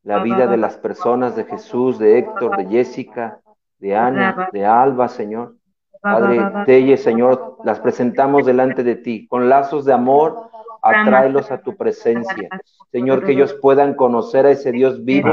la 0.03 0.23
vida 0.23 0.47
de 0.47 0.57
las 0.57 0.77
personas 0.77 1.35
de 1.35 1.43
Jesús, 1.43 1.99
de 1.99 2.17
Héctor, 2.17 2.57
de 2.57 2.65
Jessica, 2.65 3.41
de 3.77 3.95
Ana, 3.95 4.49
de 4.51 4.65
Alba, 4.65 5.07
Señor, 5.07 5.55
Padre 6.01 6.41
Telle, 6.65 6.97
Señor, 6.97 7.57
las 7.63 7.79
presentamos 7.79 8.45
delante 8.45 8.83
de 8.83 8.95
ti. 8.95 9.27
Con 9.27 9.49
lazos 9.49 9.85
de 9.85 9.93
amor, 9.93 10.49
atráelos 10.81 11.51
a 11.51 11.61
tu 11.61 11.77
presencia. 11.77 12.49
Señor, 12.91 13.23
que 13.23 13.33
ellos 13.33 13.53
puedan 13.61 13.93
conocer 13.93 14.45
a 14.45 14.51
ese 14.51 14.71
Dios 14.71 15.05
vivo, 15.05 15.29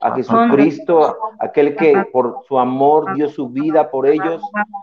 a 0.00 0.14
Jesucristo, 0.14 1.16
aquel 1.38 1.76
que 1.76 2.04
por 2.12 2.40
su 2.48 2.58
amor 2.58 3.14
dio 3.14 3.28
su 3.28 3.48
vida 3.48 3.90
por 3.90 4.06
ellos, 4.06 4.42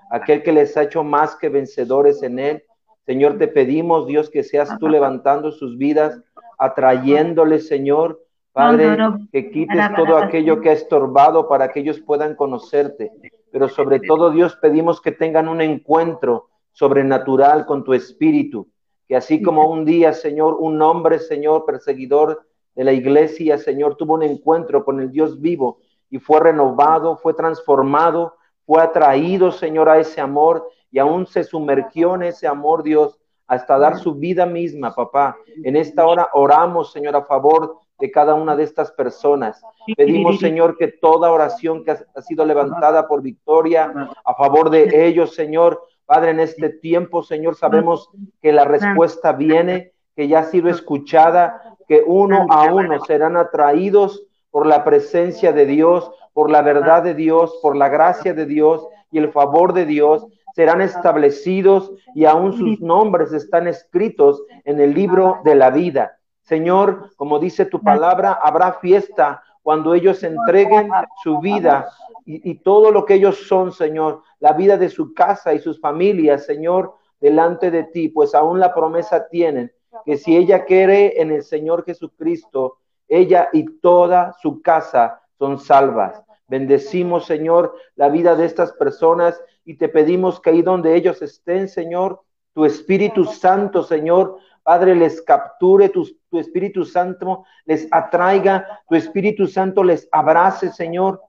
aquel 0.10 0.42
que 0.42 0.54
les 0.54 0.76
ha 0.78 0.84
hecho 0.84 1.04
más 1.04 1.36
que 1.36 1.50
vencedores 1.50 2.24
en 2.24 2.40
Él. 2.40 2.64
Señor, 3.06 3.38
te 3.38 3.48
pedimos, 3.48 4.08
Dios, 4.08 4.30
que 4.30 4.44
seas 4.44 4.78
tú 4.80 4.88
levantando 4.88 5.52
sus 5.52 5.78
vidas, 5.78 6.22
atrayéndoles, 6.58 7.68
Señor, 7.68 8.20
Padre, 8.52 8.98
que 9.32 9.52
quites 9.52 9.94
todo 9.96 10.18
aquello 10.18 10.62
que 10.62 10.70
ha 10.70 10.74
estorbado 10.74 11.48
para 11.48 11.72
que 11.72 11.82
ellos 11.82 12.00
puedan 12.00 12.36
conocerte. 12.36 13.12
Pero 13.52 13.68
sobre 13.68 14.00
todo, 14.00 14.32
Dios, 14.32 14.56
pedimos 14.56 15.02
que 15.02 15.12
tengan 15.12 15.48
un 15.48 15.62
encuentro 15.62 16.50
sobrenatural 16.72 17.66
con 17.66 17.84
tu 17.84 17.94
espíritu. 17.94 18.68
Que 19.08 19.16
así 19.16 19.42
como 19.42 19.70
un 19.70 19.86
día, 19.86 20.14
Señor, 20.14 20.58
un 20.60 20.82
hombre, 20.82 21.20
Señor, 21.20 21.66
perseguidor 21.66 22.46
de 22.76 22.84
la 22.84 22.94
iglesia, 22.94 23.58
Señor, 23.58 23.96
tuvo 23.96 24.14
un 24.14 24.24
encuentro 24.24 24.86
con 24.86 25.00
el 25.00 25.12
Dios 25.12 25.42
vivo 25.42 25.80
y 26.10 26.20
fue 26.20 26.40
renovado, 26.40 27.18
fue 27.18 27.34
transformado, 27.34 28.36
fue 28.66 28.82
atraído, 28.82 29.52
Señor, 29.52 29.90
a 29.90 30.00
ese 30.00 30.22
amor 30.22 30.70
y 30.92 31.00
aún 31.00 31.26
se 31.28 31.44
sumergió 31.44 32.16
en 32.16 32.24
ese 32.24 32.48
amor, 32.48 32.84
Dios, 32.84 33.20
hasta 33.48 33.80
dar 33.80 33.98
su 33.98 34.16
vida 34.16 34.46
misma, 34.46 34.94
papá. 34.94 35.38
En 35.64 35.76
esta 35.76 36.06
hora 36.06 36.30
oramos, 36.34 36.92
Señor, 36.92 37.16
a 37.16 37.26
favor 37.26 37.80
de 38.00 38.12
cada 38.12 38.34
una 38.34 38.56
de 38.56 38.64
estas 38.64 38.92
personas. 38.92 39.62
Pedimos, 39.98 40.40
Señor, 40.40 40.78
que 40.78 40.88
toda 40.88 41.32
oración 41.32 41.84
que 41.84 41.92
ha 41.92 42.22
sido 42.22 42.46
levantada 42.46 43.08
por 43.08 43.22
Victoria 43.22 43.94
a 44.24 44.34
favor 44.36 44.70
de 44.70 45.08
ellos, 45.08 45.36
Señor, 45.36 45.84
Padre, 46.06 46.32
en 46.32 46.40
este 46.40 46.70
tiempo, 46.70 47.22
Señor, 47.22 47.56
sabemos 47.56 48.10
que 48.42 48.52
la 48.52 48.66
respuesta 48.66 49.34
viene, 49.34 49.92
que 50.16 50.28
ya 50.28 50.40
ha 50.40 50.44
sido 50.46 50.70
escuchada, 50.70 51.76
que 51.88 52.04
uno 52.06 52.48
a 52.50 52.74
uno 52.74 53.00
serán 53.06 53.38
atraídos 53.38 54.24
por 54.50 54.66
la 54.66 54.84
presencia 54.84 55.54
de 55.54 55.66
Dios, 55.66 56.12
por 56.34 56.50
la 56.50 56.62
verdad 56.62 57.04
de 57.04 57.14
Dios, 57.14 57.60
por 57.62 57.76
la 57.76 57.90
gracia 57.90 58.34
de 58.34 58.46
Dios 58.46 58.88
y 59.12 59.20
el 59.20 59.32
favor 59.32 59.74
de 59.74 59.86
Dios, 59.86 60.26
serán 60.56 60.82
establecidos 60.82 61.92
y 62.16 62.26
aún 62.26 62.54
sus 62.54 62.82
nombres 62.82 63.32
están 63.32 63.68
escritos 63.68 64.44
en 64.66 64.80
el 64.80 64.94
libro 64.94 65.40
de 65.44 65.56
la 65.56 65.70
vida. 65.70 66.19
Señor, 66.50 67.12
como 67.16 67.38
dice 67.38 67.66
tu 67.66 67.80
palabra, 67.80 68.40
habrá 68.42 68.74
fiesta 68.74 69.44
cuando 69.62 69.94
ellos 69.94 70.24
entreguen 70.24 70.90
su 71.22 71.40
vida 71.40 71.88
y, 72.26 72.56
todo 72.56 72.92
lo 72.92 73.06
que 73.06 73.14
ellos 73.14 73.48
son, 73.48 73.72
Señor, 73.72 74.24
la 74.40 74.54
vida 74.54 74.76
de 74.76 74.90
su 74.90 75.14
casa 75.14 75.54
y 75.54 75.60
sus 75.60 75.80
familias, 75.80 76.48
Señor, 76.48 76.96
delante 77.22 77.70
de 77.70 77.84
ti, 77.84 78.10
pues 78.10 78.34
aún 78.34 78.60
la 78.60 78.74
promesa 78.74 79.28
tienen 79.30 79.72
que 80.06 80.18
si 80.18 80.36
ella 80.36 80.66
quiere 80.66 81.22
en 81.22 81.32
el 81.32 81.44
Señor 81.44 81.86
Jesucristo, 81.86 82.78
ella 83.08 83.50
y 83.54 83.66
toda 83.80 84.34
su 84.42 84.64
casa 84.64 85.22
son 85.38 85.60
salvas. 85.60 86.24
Bendecimos, 86.48 87.28
Señor, 87.28 87.76
la 87.96 88.10
vida 88.10 88.36
de 88.36 88.46
estas 88.46 88.74
personas 88.74 89.40
y 89.66 89.76
te 89.76 89.88
pedimos 89.88 90.40
que 90.40 90.50
ahí 90.50 90.64
donde 90.64 90.96
ellos 90.96 91.22
estén, 91.22 91.68
Señor, 91.68 92.22
tu 92.54 92.66
Espíritu 92.66 93.26
Santo, 93.26 93.84
Señor, 93.84 94.38
Padre, 94.70 94.94
les 94.94 95.20
capture, 95.24 95.90
tu, 95.90 96.06
tu, 96.30 96.38
Espíritu 96.38 96.86
Santo 96.86 97.44
les 97.66 97.88
atraiga, 97.90 98.84
tu 98.88 98.94
Espíritu 98.94 99.48
Santo 99.48 99.84
les 99.84 100.08
abrace, 100.12 100.70
Señor, 100.72 101.24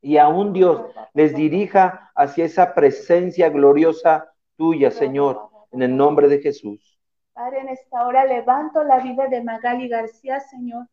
y 0.00 0.16
aún 0.16 0.52
Dios 0.52 0.84
les 1.12 1.34
dirija 1.34 2.12
hacia 2.14 2.44
esa 2.44 2.74
presencia 2.74 3.48
gloriosa 3.48 4.32
tuya, 4.56 4.92
Señor, 4.92 5.48
en 5.72 5.82
el 5.82 5.96
nombre 5.96 6.28
de 6.28 6.38
Jesús. 6.38 7.00
Padre, 7.32 7.62
en 7.62 7.70
esta 7.70 8.06
hora 8.06 8.24
levanto 8.24 8.84
la 8.84 9.00
vida 9.00 9.26
de 9.26 9.42
Magali 9.42 9.88
García, 9.88 10.38
Señor. 10.38 10.86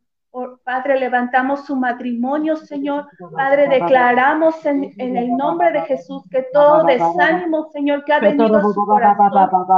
Padre, 0.65 0.99
levantamos 0.99 1.65
su 1.65 1.77
matrimonio, 1.77 2.57
Señor. 2.57 3.07
Padre, 3.33 3.69
declaramos 3.69 4.65
en, 4.65 4.91
el 4.97 5.29
nombre 5.37 5.71
de 5.71 5.81
Jesús 5.83 6.23
que 6.29 6.45
todo 6.51 6.83
desánimo, 6.83 7.69
Señor, 7.71 8.03
que 8.03 8.11
ha 8.11 8.19
venido 8.19 8.57
a 8.57 8.61
su 8.61 8.85
corazón 8.85 9.29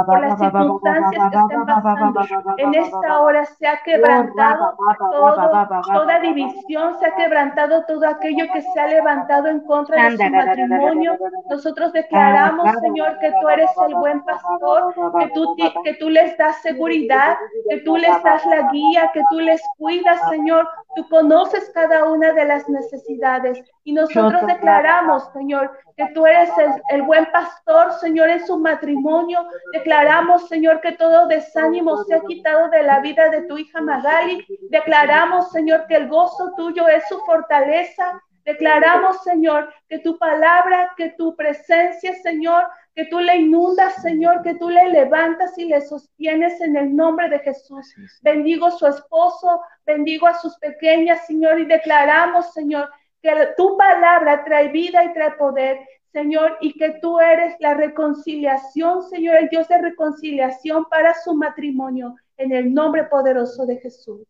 por 0.06 0.20
las 0.20 0.38
circunstancias 0.38 1.30
que 1.30 1.38
estén 1.38 1.64
pasando, 1.64 2.20
en 2.56 2.74
esta 2.74 3.20
hora 3.20 3.44
se 3.44 3.68
ha 3.68 3.80
quebrantado 3.84 4.76
todo, 4.98 5.68
toda 5.92 6.20
división, 6.20 6.98
se 6.98 7.06
ha 7.06 7.14
quebrantado 7.14 7.84
todo 7.86 8.08
aquello 8.08 8.46
que 8.52 8.60
se 8.60 8.80
ha 8.80 8.88
levantado 8.88 9.46
en 9.46 9.60
contra 9.60 10.10
de 10.10 10.16
su 10.16 10.30
matrimonio. 10.30 11.16
Nosotros 11.48 11.92
declaramos, 11.92 12.68
Señor, 12.80 13.16
que 13.20 13.32
tú 13.40 13.48
eres 13.48 13.70
el 13.86 13.94
buen 13.94 14.24
pastor, 14.24 14.92
que 15.20 15.28
tú, 15.28 15.56
que 15.84 15.94
tú 15.94 16.10
les 16.10 16.36
das 16.36 16.60
seguridad, 16.62 17.36
que 17.70 17.78
tú 17.82 17.96
les 17.96 18.22
das 18.24 18.44
la 18.46 18.72
guía, 18.72 19.10
que 19.14 19.22
tú 19.30 19.38
les 19.38 19.62
cuidas, 19.78 20.18
Señor 20.28 20.47
Señor, 20.48 20.66
tú 20.96 21.06
conoces 21.10 21.70
cada 21.74 22.04
una 22.04 22.32
de 22.32 22.46
las 22.46 22.66
necesidades 22.70 23.62
y 23.84 23.92
nosotros 23.92 24.46
declaramos, 24.46 25.30
Señor, 25.34 25.78
que 25.94 26.06
tú 26.14 26.26
eres 26.26 26.48
el, 26.88 27.02
buen 27.02 27.26
pastor, 27.26 27.92
Señor, 28.00 28.30
en 28.30 28.46
su 28.46 28.56
matrimonio. 28.58 29.46
Declaramos, 29.74 30.48
Señor, 30.48 30.80
que 30.80 30.92
todo 30.92 31.26
desánimo 31.26 32.02
se 32.04 32.14
ha 32.14 32.20
quitado 32.22 32.70
de 32.70 32.82
la 32.82 33.00
vida 33.00 33.28
de 33.28 33.42
tu 33.42 33.58
hija 33.58 33.82
Magali. 33.82 34.42
Declaramos, 34.70 35.50
Señor, 35.50 35.86
que 35.86 35.96
el 35.96 36.08
gozo 36.08 36.54
tuyo 36.56 36.88
es 36.88 37.06
su 37.10 37.18
fortaleza. 37.26 38.18
Declaramos, 38.46 39.22
Señor, 39.24 39.70
que 39.90 39.98
tu 39.98 40.16
palabra, 40.16 40.94
que 40.96 41.10
tu 41.10 41.36
presencia, 41.36 42.14
Señor, 42.22 42.66
que 42.98 43.04
tú 43.04 43.20
le 43.20 43.36
inundas, 43.36 44.02
Señor, 44.02 44.42
que 44.42 44.56
tú 44.56 44.68
le 44.70 44.88
levantas 44.88 45.56
y 45.56 45.66
le 45.66 45.80
sostienes 45.82 46.60
en 46.60 46.76
el 46.76 46.96
nombre 46.96 47.28
de 47.28 47.38
Jesús. 47.38 47.94
Bendigo 48.22 48.66
a 48.66 48.70
su 48.72 48.88
esposo, 48.88 49.60
bendigo 49.86 50.26
a 50.26 50.34
sus 50.34 50.58
pequeñas, 50.58 51.24
Señor, 51.24 51.60
y 51.60 51.66
declaramos, 51.66 52.52
Señor, 52.52 52.90
que 53.22 53.30
tu 53.56 53.76
palabra 53.76 54.42
trae 54.44 54.70
vida 54.70 55.04
y 55.04 55.12
trae 55.12 55.30
poder, 55.38 55.78
Señor, 56.12 56.58
y 56.60 56.72
que 56.72 56.98
tú 57.00 57.20
eres 57.20 57.54
la 57.60 57.74
reconciliación, 57.74 59.04
Señor, 59.04 59.36
el 59.36 59.48
Dios 59.48 59.68
de 59.68 59.78
reconciliación 59.78 60.86
para 60.90 61.14
su 61.14 61.36
matrimonio, 61.36 62.16
en 62.36 62.50
el 62.50 62.74
nombre 62.74 63.04
poderoso 63.04 63.64
de 63.64 63.76
Jesús. 63.76 64.26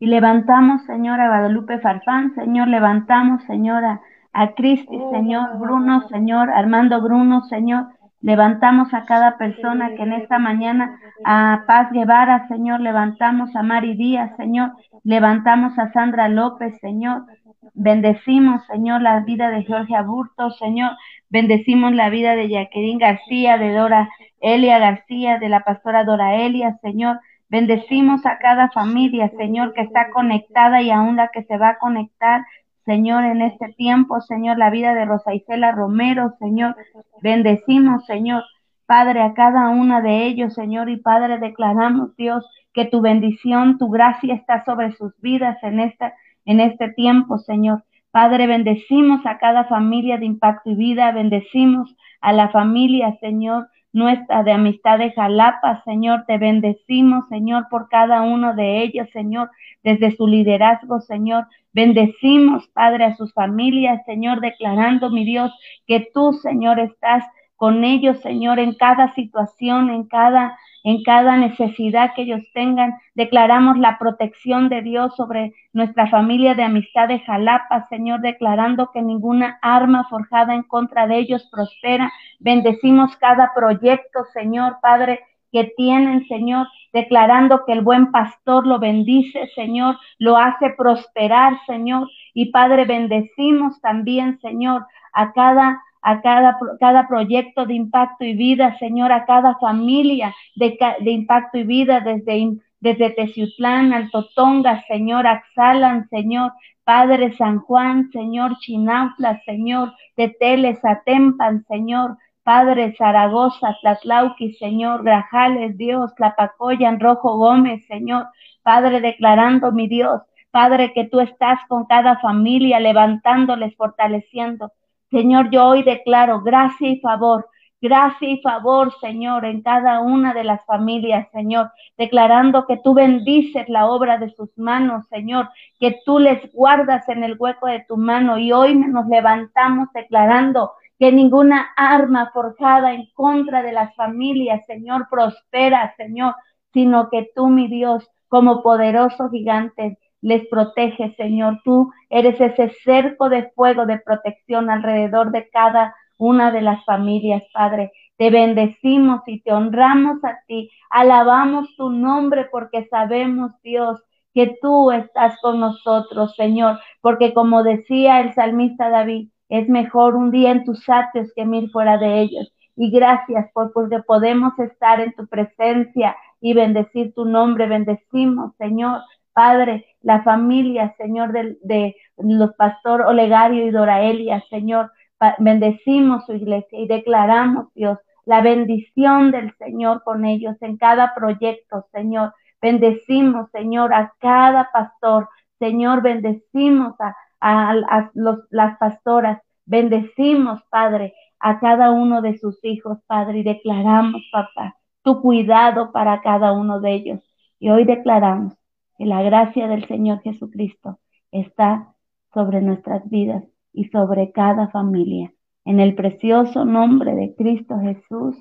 Y 0.00 0.06
levantamos, 0.06 0.84
Señora 0.86 1.28
Guadalupe 1.28 1.78
Farfán, 1.78 2.34
Señor, 2.34 2.66
levantamos, 2.66 3.44
Señora 3.44 4.02
a 4.36 4.52
Cristi, 4.52 4.98
oh, 5.00 5.10
Señor, 5.12 5.58
Bruno, 5.58 6.06
Señor, 6.08 6.50
Armando 6.50 7.00
Bruno, 7.00 7.42
Señor. 7.44 7.86
Levantamos 8.20 8.92
a 8.92 9.06
cada 9.06 9.38
persona 9.38 9.94
que 9.94 10.02
en 10.02 10.12
esta 10.12 10.38
mañana, 10.38 11.00
a 11.24 11.64
Paz 11.66 11.90
Guevara, 11.90 12.46
Señor, 12.48 12.80
levantamos 12.80 13.56
a 13.56 13.62
Mari 13.62 13.96
Díaz, 13.96 14.30
Señor, 14.36 14.72
levantamos 15.04 15.78
a 15.78 15.90
Sandra 15.92 16.28
López, 16.28 16.78
Señor, 16.80 17.24
bendecimos, 17.72 18.62
Señor, 18.66 19.00
la 19.00 19.20
vida 19.20 19.48
de 19.48 19.62
Georgia 19.62 20.02
Burto, 20.02 20.50
Señor, 20.50 20.90
bendecimos 21.30 21.94
la 21.94 22.10
vida 22.10 22.36
de 22.36 22.50
Jacqueline 22.50 22.98
García, 22.98 23.56
de 23.56 23.72
Dora 23.72 24.10
Elia 24.40 24.78
García, 24.78 25.38
de 25.38 25.48
la 25.48 25.60
pastora 25.60 26.04
Dora 26.04 26.34
Elia, 26.36 26.78
Señor, 26.82 27.20
bendecimos 27.48 28.26
a 28.26 28.36
cada 28.36 28.68
familia, 28.70 29.30
Señor, 29.38 29.72
que 29.72 29.80
está 29.80 30.10
conectada 30.10 30.82
y 30.82 30.90
aún 30.90 31.16
la 31.16 31.28
que 31.28 31.44
se 31.44 31.56
va 31.56 31.70
a 31.70 31.78
conectar, 31.78 32.44
Señor, 32.86 33.24
en 33.24 33.42
este 33.42 33.72
tiempo, 33.72 34.20
Señor, 34.20 34.58
la 34.58 34.70
vida 34.70 34.94
de 34.94 35.04
Rosa 35.04 35.34
Isela 35.34 35.72
Romero, 35.72 36.34
Señor, 36.38 36.76
bendecimos, 37.20 38.06
Señor, 38.06 38.44
Padre, 38.86 39.22
a 39.22 39.34
cada 39.34 39.68
una 39.70 40.00
de 40.00 40.24
ellos, 40.24 40.54
Señor, 40.54 40.88
y 40.88 40.96
Padre, 40.96 41.38
declaramos, 41.38 42.14
Dios, 42.16 42.48
que 42.72 42.84
tu 42.84 43.00
bendición, 43.00 43.78
tu 43.78 43.90
gracia 43.90 44.34
está 44.34 44.64
sobre 44.64 44.92
sus 44.92 45.20
vidas 45.20 45.58
en, 45.64 45.80
esta, 45.80 46.14
en 46.44 46.60
este 46.60 46.92
tiempo, 46.92 47.38
Señor. 47.38 47.82
Padre, 48.12 48.46
bendecimos 48.46 49.26
a 49.26 49.38
cada 49.38 49.64
familia 49.64 50.18
de 50.18 50.26
impacto 50.26 50.70
y 50.70 50.76
vida, 50.76 51.10
bendecimos 51.10 51.96
a 52.20 52.32
la 52.32 52.50
familia, 52.50 53.16
Señor, 53.20 53.68
nuestra 53.92 54.44
de 54.44 54.52
amistad 54.52 54.98
de 54.98 55.10
Jalapa, 55.10 55.82
Señor, 55.84 56.24
te 56.26 56.38
bendecimos, 56.38 57.26
Señor, 57.28 57.66
por 57.68 57.88
cada 57.88 58.22
uno 58.22 58.54
de 58.54 58.82
ellos, 58.82 59.08
Señor, 59.12 59.50
desde 59.86 60.16
su 60.16 60.26
liderazgo, 60.26 61.00
Señor. 61.00 61.46
Bendecimos, 61.72 62.66
Padre, 62.74 63.04
a 63.04 63.14
sus 63.14 63.32
familias, 63.32 64.04
Señor, 64.04 64.40
declarando, 64.40 65.10
mi 65.10 65.24
Dios, 65.24 65.52
que 65.86 66.08
tú, 66.12 66.32
Señor, 66.32 66.80
estás 66.80 67.24
con 67.54 67.84
ellos, 67.84 68.20
Señor, 68.20 68.58
en 68.58 68.74
cada 68.74 69.14
situación, 69.14 69.90
en 69.90 70.08
cada 70.08 70.58
en 70.82 71.02
cada 71.02 71.36
necesidad 71.36 72.12
que 72.14 72.22
ellos 72.22 72.42
tengan. 72.54 72.94
Declaramos 73.16 73.76
la 73.76 73.98
protección 73.98 74.68
de 74.68 74.82
Dios 74.82 75.16
sobre 75.16 75.52
nuestra 75.72 76.06
familia 76.08 76.54
de 76.54 76.62
amistad 76.62 77.08
de 77.08 77.18
Jalapa, 77.18 77.88
Señor, 77.88 78.20
declarando 78.20 78.90
que 78.92 79.02
ninguna 79.02 79.58
arma 79.62 80.06
forjada 80.08 80.54
en 80.54 80.62
contra 80.62 81.08
de 81.08 81.18
ellos 81.18 81.48
prospera. 81.50 82.12
Bendecimos 82.38 83.16
cada 83.16 83.50
proyecto, 83.52 84.26
Señor, 84.32 84.78
Padre, 84.80 85.18
que 85.56 85.72
tienen, 85.74 86.26
Señor, 86.28 86.66
declarando 86.92 87.64
que 87.64 87.72
el 87.72 87.80
buen 87.80 88.10
pastor 88.10 88.66
lo 88.66 88.78
bendice, 88.78 89.48
Señor, 89.54 89.96
lo 90.18 90.36
hace 90.36 90.74
prosperar, 90.76 91.54
Señor. 91.66 92.10
Y 92.34 92.50
Padre, 92.50 92.84
bendecimos 92.84 93.80
también, 93.80 94.38
Señor, 94.40 94.84
a 95.14 95.32
cada 95.32 95.80
a 96.02 96.20
cada, 96.20 96.56
cada 96.78 97.08
proyecto 97.08 97.64
de 97.66 97.74
impacto 97.74 98.24
y 98.24 98.34
vida, 98.34 98.76
Señor, 98.78 99.10
a 99.10 99.24
cada 99.24 99.56
familia 99.58 100.32
de, 100.54 100.78
de 101.00 101.10
impacto 101.10 101.58
y 101.58 101.64
vida 101.64 101.98
desde, 101.98 102.58
desde 102.78 103.10
Teciutlán, 103.10 103.92
Alto 103.92 104.28
Tonga, 104.36 104.84
Señor, 104.86 105.26
Axalan, 105.26 106.08
Señor, 106.10 106.52
Padre 106.84 107.32
San 107.32 107.58
Juan, 107.58 108.10
Señor, 108.12 108.56
Chinautla, 108.58 109.40
Señor, 109.44 109.94
Teteles, 110.14 110.84
Atempan, 110.84 111.64
Señor, 111.66 112.18
Padre 112.46 112.94
Zaragoza, 112.96 113.76
Tlatlauqui, 113.80 114.52
Señor, 114.52 115.02
Grajales, 115.02 115.76
Dios, 115.76 116.14
Tlapacoyan, 116.14 117.00
Rojo 117.00 117.38
Gómez, 117.38 117.84
Señor, 117.88 118.28
Padre, 118.62 119.00
declarando, 119.00 119.72
mi 119.72 119.88
Dios, 119.88 120.22
Padre, 120.52 120.92
que 120.92 121.08
tú 121.08 121.18
estás 121.18 121.58
con 121.66 121.86
cada 121.86 122.20
familia, 122.20 122.78
levantándoles, 122.78 123.74
fortaleciendo. 123.74 124.70
Señor, 125.10 125.50
yo 125.50 125.66
hoy 125.66 125.82
declaro 125.82 126.40
gracia 126.40 126.88
y 126.88 127.00
favor, 127.00 127.48
gracia 127.80 128.30
y 128.30 128.40
favor, 128.40 128.94
Señor, 129.00 129.44
en 129.44 129.62
cada 129.62 129.98
una 129.98 130.32
de 130.32 130.44
las 130.44 130.64
familias, 130.66 131.26
Señor, 131.32 131.72
declarando 131.98 132.64
que 132.68 132.76
tú 132.76 132.94
bendices 132.94 133.68
la 133.68 133.86
obra 133.86 134.18
de 134.18 134.30
sus 134.30 134.56
manos, 134.56 135.04
Señor, 135.08 135.50
que 135.80 135.98
tú 136.04 136.20
les 136.20 136.52
guardas 136.52 137.08
en 137.08 137.24
el 137.24 137.34
hueco 137.36 137.66
de 137.66 137.84
tu 137.88 137.96
mano 137.96 138.38
y 138.38 138.52
hoy 138.52 138.76
nos 138.76 139.08
levantamos 139.08 139.88
declarando 139.92 140.70
que 140.98 141.12
ninguna 141.12 141.68
arma 141.76 142.30
forjada 142.32 142.94
en 142.94 143.06
contra 143.14 143.62
de 143.62 143.72
las 143.72 143.94
familias, 143.94 144.64
Señor, 144.66 145.08
prospera, 145.10 145.94
Señor, 145.96 146.34
sino 146.72 147.10
que 147.10 147.30
tú, 147.34 147.48
mi 147.48 147.68
Dios, 147.68 148.08
como 148.28 148.62
poderoso 148.62 149.28
gigante, 149.30 149.98
les 150.20 150.46
protege, 150.48 151.14
Señor. 151.16 151.60
Tú 151.64 151.92
eres 152.10 152.40
ese 152.40 152.70
cerco 152.84 153.28
de 153.28 153.50
fuego 153.54 153.86
de 153.86 153.98
protección 153.98 154.70
alrededor 154.70 155.30
de 155.30 155.48
cada 155.50 155.94
una 156.18 156.50
de 156.50 156.62
las 156.62 156.84
familias, 156.84 157.42
Padre. 157.52 157.92
Te 158.16 158.30
bendecimos 158.30 159.20
y 159.26 159.42
te 159.42 159.52
honramos 159.52 160.24
a 160.24 160.38
ti. 160.46 160.70
Alabamos 160.90 161.74
tu 161.76 161.90
nombre 161.90 162.48
porque 162.50 162.86
sabemos, 162.86 163.52
Dios, 163.62 164.02
que 164.34 164.56
tú 164.60 164.90
estás 164.90 165.38
con 165.40 165.60
nosotros, 165.60 166.34
Señor. 166.34 166.78
Porque 167.00 167.34
como 167.34 167.62
decía 167.62 168.20
el 168.20 168.34
salmista 168.34 168.88
David, 168.88 169.28
es 169.48 169.68
mejor 169.68 170.14
un 170.14 170.30
día 170.30 170.50
en 170.50 170.64
tus 170.64 170.88
atrios 170.88 171.32
que 171.34 171.44
mil 171.44 171.70
fuera 171.70 171.98
de 171.98 172.20
ellos. 172.20 172.52
Y 172.76 172.90
gracias 172.90 173.50
por 173.52 173.72
porque 173.72 174.00
podemos 174.00 174.58
estar 174.58 175.00
en 175.00 175.14
tu 175.14 175.26
presencia 175.26 176.16
y 176.40 176.54
bendecir 176.54 177.14
tu 177.14 177.24
nombre. 177.24 177.66
Bendecimos, 177.66 178.54
Señor, 178.56 179.00
Padre, 179.32 179.86
la 180.00 180.22
familia, 180.22 180.94
Señor, 180.96 181.32
de, 181.32 181.96
los 182.16 182.54
pastor 182.54 183.02
Olegario 183.02 183.66
y 183.66 183.70
Doraelia, 183.70 184.42
Señor, 184.48 184.90
bendecimos 185.38 186.24
su 186.24 186.32
iglesia 186.32 186.78
y 186.78 186.86
declaramos, 186.86 187.66
Dios, 187.74 187.98
la 188.24 188.40
bendición 188.40 189.30
del 189.30 189.54
Señor 189.56 190.02
con 190.04 190.24
ellos 190.24 190.56
en 190.60 190.76
cada 190.76 191.14
proyecto, 191.14 191.86
Señor. 191.92 192.32
Bendecimos, 192.62 193.50
Señor, 193.52 193.92
a 193.94 194.12
cada 194.18 194.70
pastor. 194.72 195.28
Señor, 195.58 196.02
bendecimos 196.02 196.94
a, 197.40 198.04
las 198.50 198.78
pastoras. 198.78 199.40
Bendecimos, 199.64 200.62
Padre, 200.70 201.14
a 201.40 201.58
cada 201.60 201.90
uno 201.90 202.22
de 202.22 202.38
sus 202.38 202.62
hijos, 202.64 202.98
Padre, 203.06 203.38
y 203.38 203.42
declaramos, 203.42 204.22
papá, 204.30 204.76
tu 205.02 205.20
cuidado 205.20 205.92
para 205.92 206.20
cada 206.20 206.52
uno 206.52 206.80
de 206.80 206.94
ellos. 206.94 207.20
Y 207.58 207.70
hoy 207.70 207.84
declaramos 207.84 208.54
que 208.98 209.06
la 209.06 209.22
gracia 209.22 209.68
del 209.68 209.86
Señor 209.86 210.20
Jesucristo 210.22 210.98
está 211.32 211.94
sobre 212.32 212.60
nuestras 212.60 213.08
vidas 213.08 213.44
y 213.72 213.84
sobre 213.88 214.32
cada 214.32 214.68
familia. 214.68 215.32
En 215.64 215.80
el 215.80 215.94
precioso 215.94 216.64
nombre 216.64 217.14
de 217.14 217.34
Cristo 217.34 217.78
Jesús. 217.80 218.36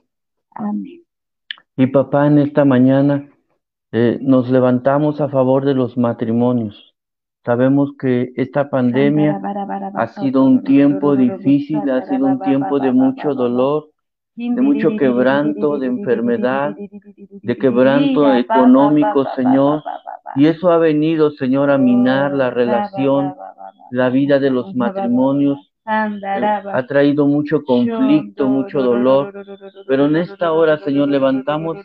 Amén. 0.52 1.02
Y 1.76 1.88
papá, 1.88 2.28
en 2.28 2.40
esta 2.40 2.64
mañana 2.66 3.30
eh, 3.92 4.20
nos 4.22 4.50
levantamos 4.50 5.20
a 5.22 5.30
favor 5.30 5.66
de 5.66 5.74
los 5.74 5.98
matrimonios. 5.98 6.95
Sabemos 7.46 7.92
que 8.00 8.34
esta 8.36 8.72
pandemia 8.72 9.40
ha 9.94 10.08
sido 10.08 10.44
un 10.44 10.64
tiempo 10.64 11.16
difícil, 11.16 11.88
ha 11.92 12.04
sido 12.08 12.26
un 12.26 12.40
tiempo 12.40 12.80
de 12.80 12.92
mucho 12.92 13.36
dolor, 13.36 13.92
de 14.36 14.62
mucho 14.62 14.90
quebranto, 14.98 15.78
de 15.78 15.86
enfermedad, 15.86 16.76
de 16.76 17.58
quebranto 17.58 18.34
económico, 18.34 19.26
Señor. 19.36 19.84
Y 20.36 20.48
eso 20.48 20.72
ha 20.72 20.80
venido, 20.80 21.30
Señor, 21.30 21.70
a 21.70 21.78
minar 21.78 22.34
la 22.34 22.50
relación, 22.50 23.36
la 23.92 24.10
vida 24.10 24.40
de 24.40 24.50
los 24.50 24.74
matrimonios 24.76 25.75
ha 25.86 26.86
traído 26.88 27.28
mucho 27.28 27.64
conflicto, 27.64 28.48
mucho 28.48 28.82
dolor, 28.82 29.34
pero 29.88 30.06
en 30.06 30.16
esta 30.16 30.52
hora, 30.52 30.78
Señor, 30.80 31.10
levantamos 31.10 31.78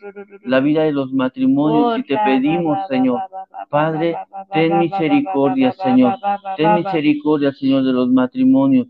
la 0.45 0.61
vida 0.61 0.85
de 0.85 0.93
los 0.93 1.13
matrimonios 1.13 1.99
y 1.99 2.03
te 2.05 2.17
pedimos, 2.25 2.79
Señor, 2.89 3.21
Padre, 3.69 4.17
ten 4.53 4.79
misericordia, 4.79 5.73
Señor, 5.73 6.15
ten 6.57 6.75
misericordia, 6.77 7.53
Señor, 7.53 7.85
de 7.85 7.93
los 7.93 8.09
matrimonios, 8.09 8.87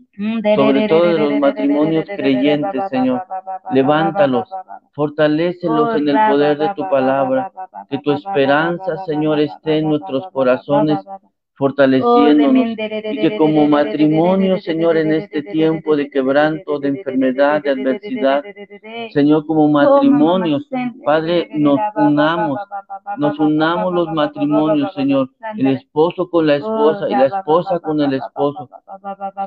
sobre 0.55 0.87
todo 0.87 1.05
de 1.05 1.19
los 1.19 1.39
matrimonios 1.39 2.05
creyentes, 2.05 2.89
Señor, 2.89 3.23
levántalos, 3.71 4.47
fortalécelos 4.93 5.97
en 5.97 6.07
el 6.07 6.17
poder 6.29 6.57
de 6.57 6.73
tu 6.73 6.89
palabra, 6.89 7.51
que 7.89 7.97
tu 7.99 8.11
esperanza, 8.11 8.95
Señor, 9.05 9.39
esté 9.41 9.79
en 9.79 9.89
nuestros 9.89 10.29
corazones 10.31 10.99
fortaleciéndonos 11.55 12.71
y 12.71 13.17
que 13.17 13.37
como 13.37 13.67
matrimonio, 13.67 14.59
Señor, 14.59 14.97
en 14.97 15.11
este 15.11 15.43
tiempo 15.43 15.95
de 15.95 16.09
quebranto, 16.09 16.79
de 16.79 16.89
enfermedad, 16.89 17.61
de 17.61 17.69
adversidad, 17.71 18.43
Señor, 19.11 19.45
como 19.45 19.67
matrimonio, 19.67 20.59
Padre, 21.05 21.49
nos 21.53 21.79
unamos, 21.95 22.59
nos 23.17 23.39
unamos 23.39 23.93
los 23.93 24.07
matrimonios, 24.13 24.93
Señor, 24.93 25.29
el 25.57 25.67
esposo 25.67 26.29
con 26.29 26.47
la 26.47 26.55
esposa 26.55 27.09
y 27.09 27.11
la 27.11 27.25
esposa 27.25 27.79
con 27.79 28.01
el 28.01 28.13
esposo. 28.13 28.69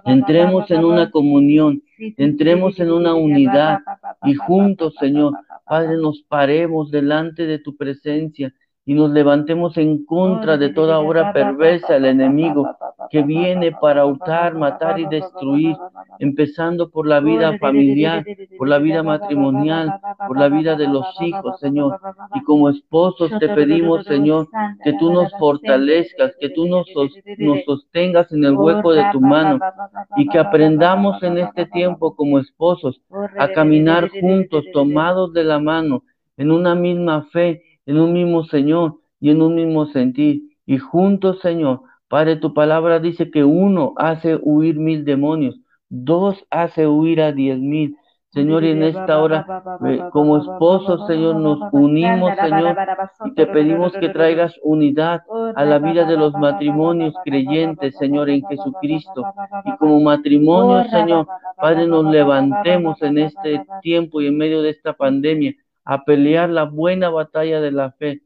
Entremos 0.04 0.70
en 0.70 0.84
una 0.84 1.10
comunión, 1.10 1.82
entremos 1.98 2.78
en 2.80 2.92
una 2.92 3.14
unidad 3.14 3.80
y 4.24 4.34
juntos, 4.34 4.94
Señor, 5.00 5.32
Padre, 5.64 5.96
nos 5.96 6.22
paremos 6.28 6.90
delante 6.90 7.46
de 7.46 7.58
tu 7.58 7.76
presencia 7.76 8.52
y 8.86 8.94
nos 8.94 9.10
levantemos 9.10 9.76
en 9.78 10.04
contra 10.04 10.58
de 10.58 10.68
toda 10.68 10.98
obra 10.98 11.32
perversa 11.32 11.94
del 11.94 12.04
enemigo 12.04 12.76
que 13.10 13.22
viene 13.22 13.72
para 13.72 14.04
hurtar, 14.04 14.54
matar 14.54 15.00
y 15.00 15.06
destruir, 15.06 15.74
empezando 16.18 16.90
por 16.90 17.06
la 17.06 17.20
vida 17.20 17.56
familiar, 17.58 18.24
por 18.58 18.68
la 18.68 18.78
vida 18.78 19.02
matrimonial, 19.02 20.00
por 20.26 20.38
la 20.38 20.48
vida 20.48 20.76
de 20.76 20.86
los 20.86 21.06
hijos, 21.22 21.58
Señor. 21.60 21.98
Y 22.34 22.42
como 22.42 22.68
esposos 22.68 23.30
te 23.38 23.48
pedimos, 23.48 24.04
Señor, 24.04 24.48
que 24.82 24.92
tú 24.94 25.10
nos 25.10 25.32
fortalezcas, 25.38 26.32
que 26.38 26.50
tú 26.50 26.66
nos, 26.66 26.86
nos 27.38 27.64
sostengas 27.64 28.30
en 28.32 28.44
el 28.44 28.54
hueco 28.54 28.92
de 28.92 29.04
tu 29.12 29.20
mano 29.20 29.60
y 30.16 30.28
que 30.28 30.38
aprendamos 30.38 31.22
en 31.22 31.38
este 31.38 31.64
tiempo 31.66 32.14
como 32.14 32.38
esposos 32.38 33.00
a 33.38 33.48
caminar 33.48 34.10
juntos, 34.10 34.64
tomados 34.74 35.32
de 35.32 35.44
la 35.44 35.58
mano, 35.58 36.02
en 36.36 36.50
una 36.50 36.74
misma 36.74 37.22
fe 37.32 37.62
en 37.86 37.98
un 37.98 38.12
mismo 38.12 38.44
Señor 38.44 39.00
y 39.20 39.30
en 39.30 39.42
un 39.42 39.54
mismo 39.54 39.86
sentir. 39.86 40.42
Y 40.66 40.78
juntos, 40.78 41.40
Señor, 41.40 41.82
Padre, 42.08 42.36
tu 42.36 42.54
palabra 42.54 43.00
dice 43.00 43.30
que 43.30 43.44
uno 43.44 43.94
hace 43.96 44.38
huir 44.40 44.76
mil 44.78 45.04
demonios, 45.04 45.60
dos 45.88 46.44
hace 46.50 46.86
huir 46.86 47.20
a 47.20 47.32
diez 47.32 47.58
mil. 47.58 47.96
Señor, 48.30 48.64
y 48.64 48.70
en 48.70 48.82
esta 48.82 49.20
hora, 49.22 49.46
eh, 49.86 50.00
como 50.10 50.38
esposos, 50.38 51.06
Señor, 51.06 51.36
nos 51.36 51.60
unimos, 51.70 52.32
Señor, 52.36 52.76
y 53.26 53.34
te 53.34 53.46
pedimos 53.46 53.92
que 53.92 54.08
traigas 54.08 54.58
unidad 54.64 55.22
a 55.54 55.64
la 55.64 55.78
vida 55.78 56.04
de 56.04 56.16
los 56.16 56.34
matrimonios 56.34 57.14
creyentes, 57.24 57.96
Señor, 57.96 58.28
en 58.30 58.44
Jesucristo. 58.46 59.24
Y 59.64 59.76
como 59.76 60.00
matrimonio, 60.00 60.84
Señor, 60.90 61.28
Padre, 61.56 61.86
nos 61.86 62.06
levantemos 62.06 63.00
en 63.02 63.18
este 63.18 63.64
tiempo 63.82 64.20
y 64.20 64.26
en 64.26 64.36
medio 64.36 64.62
de 64.62 64.70
esta 64.70 64.94
pandemia 64.94 65.54
a 65.84 66.04
pelear 66.04 66.50
la 66.50 66.64
buena 66.64 67.10
batalla 67.10 67.60
de 67.60 67.72
la 67.72 67.92
fe. 67.92 68.22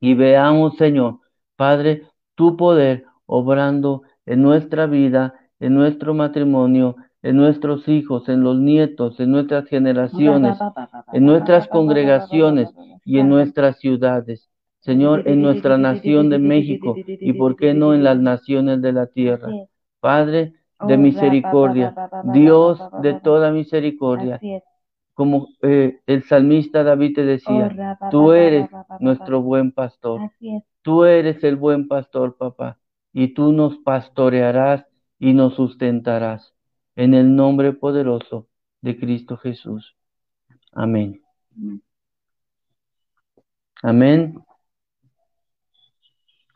Y 0.00 0.14
veamos, 0.14 0.76
Señor, 0.76 1.20
Padre, 1.56 2.02
tu 2.34 2.56
poder 2.56 3.04
obrando 3.26 4.02
en 4.26 4.42
nuestra 4.42 4.86
vida, 4.86 5.34
en 5.60 5.74
nuestro 5.74 6.14
matrimonio, 6.14 6.96
en 7.22 7.36
nuestros 7.36 7.88
hijos, 7.88 8.28
en 8.28 8.42
los 8.42 8.58
nietos, 8.58 9.18
en 9.18 9.30
nuestras 9.30 9.66
generaciones, 9.66 10.58
en 11.12 11.24
nuestras 11.24 11.68
congregaciones 11.68 12.68
y 13.04 13.18
en 13.18 13.28
nuestras 13.30 13.78
ciudades. 13.78 14.50
Señor, 14.80 15.26
en 15.26 15.40
nuestra 15.40 15.78
nación 15.78 16.28
de 16.28 16.38
México 16.38 16.94
y 16.96 17.32
por 17.32 17.56
qué 17.56 17.72
no 17.72 17.94
en 17.94 18.04
las 18.04 18.18
naciones 18.18 18.82
de 18.82 18.92
la 18.92 19.06
tierra. 19.06 19.48
Padre 20.00 20.52
de 20.86 20.98
misericordia, 20.98 21.94
Dios 22.24 22.78
de 23.00 23.14
toda 23.14 23.50
misericordia, 23.50 24.38
como 25.14 25.48
eh, 25.62 26.00
el 26.06 26.24
salmista 26.24 26.82
David 26.82 27.14
te 27.14 27.24
decía, 27.24 27.98
oh, 28.00 28.10
tú 28.10 28.32
eres 28.32 28.68
nuestro 29.00 29.40
buen 29.40 29.72
pastor. 29.72 30.30
Tú 30.82 31.04
eres 31.04 31.42
el 31.44 31.56
buen 31.56 31.88
pastor, 31.88 32.36
papá, 32.36 32.78
y 33.12 33.28
tú 33.32 33.52
nos 33.52 33.78
pastorearás 33.78 34.84
y 35.18 35.32
nos 35.32 35.54
sustentarás. 35.54 36.52
En 36.96 37.14
el 37.14 37.34
nombre 37.34 37.72
poderoso 37.72 38.48
de 38.80 38.98
Cristo 38.98 39.36
Jesús. 39.36 39.96
Amén. 40.72 41.22
Amén. 43.82 44.38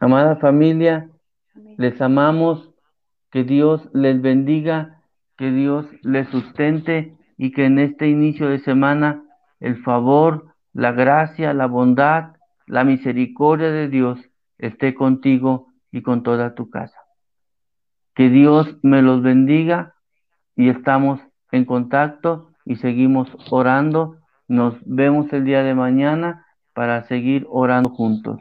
Amada 0.00 0.36
familia, 0.36 1.10
les 1.76 2.00
amamos. 2.00 2.68
Que 3.30 3.44
Dios 3.44 3.90
les 3.92 4.22
bendiga, 4.22 5.02
que 5.36 5.50
Dios 5.50 5.84
les 6.02 6.28
sustente 6.30 7.17
y 7.38 7.52
que 7.52 7.64
en 7.64 7.78
este 7.78 8.08
inicio 8.08 8.48
de 8.48 8.58
semana 8.58 9.22
el 9.60 9.82
favor, 9.82 10.54
la 10.74 10.92
gracia, 10.92 11.54
la 11.54 11.66
bondad, 11.66 12.32
la 12.66 12.84
misericordia 12.84 13.70
de 13.70 13.88
Dios 13.88 14.18
esté 14.58 14.94
contigo 14.94 15.68
y 15.90 16.02
con 16.02 16.22
toda 16.22 16.54
tu 16.54 16.68
casa. 16.68 16.98
Que 18.14 18.28
Dios 18.28 18.76
me 18.82 19.00
los 19.00 19.22
bendiga 19.22 19.94
y 20.56 20.68
estamos 20.68 21.20
en 21.52 21.64
contacto 21.64 22.50
y 22.64 22.76
seguimos 22.76 23.28
orando. 23.50 24.16
Nos 24.48 24.74
vemos 24.84 25.32
el 25.32 25.44
día 25.44 25.62
de 25.62 25.74
mañana 25.74 26.44
para 26.74 27.06
seguir 27.06 27.46
orando 27.48 27.90
juntos. 27.90 28.40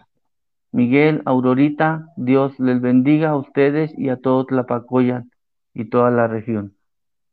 Miguel, 0.72 1.22
Aurorita, 1.26 2.08
Dios 2.18 2.60
les 2.60 2.82
bendiga 2.82 3.30
a 3.30 3.38
ustedes 3.38 3.98
y 3.98 4.10
a 4.10 4.18
todos 4.18 4.52
la 4.52 4.66
Pacoya 4.66 5.24
y 5.74 5.86
toda 5.86 6.12
la 6.12 6.28
región. 6.28 6.77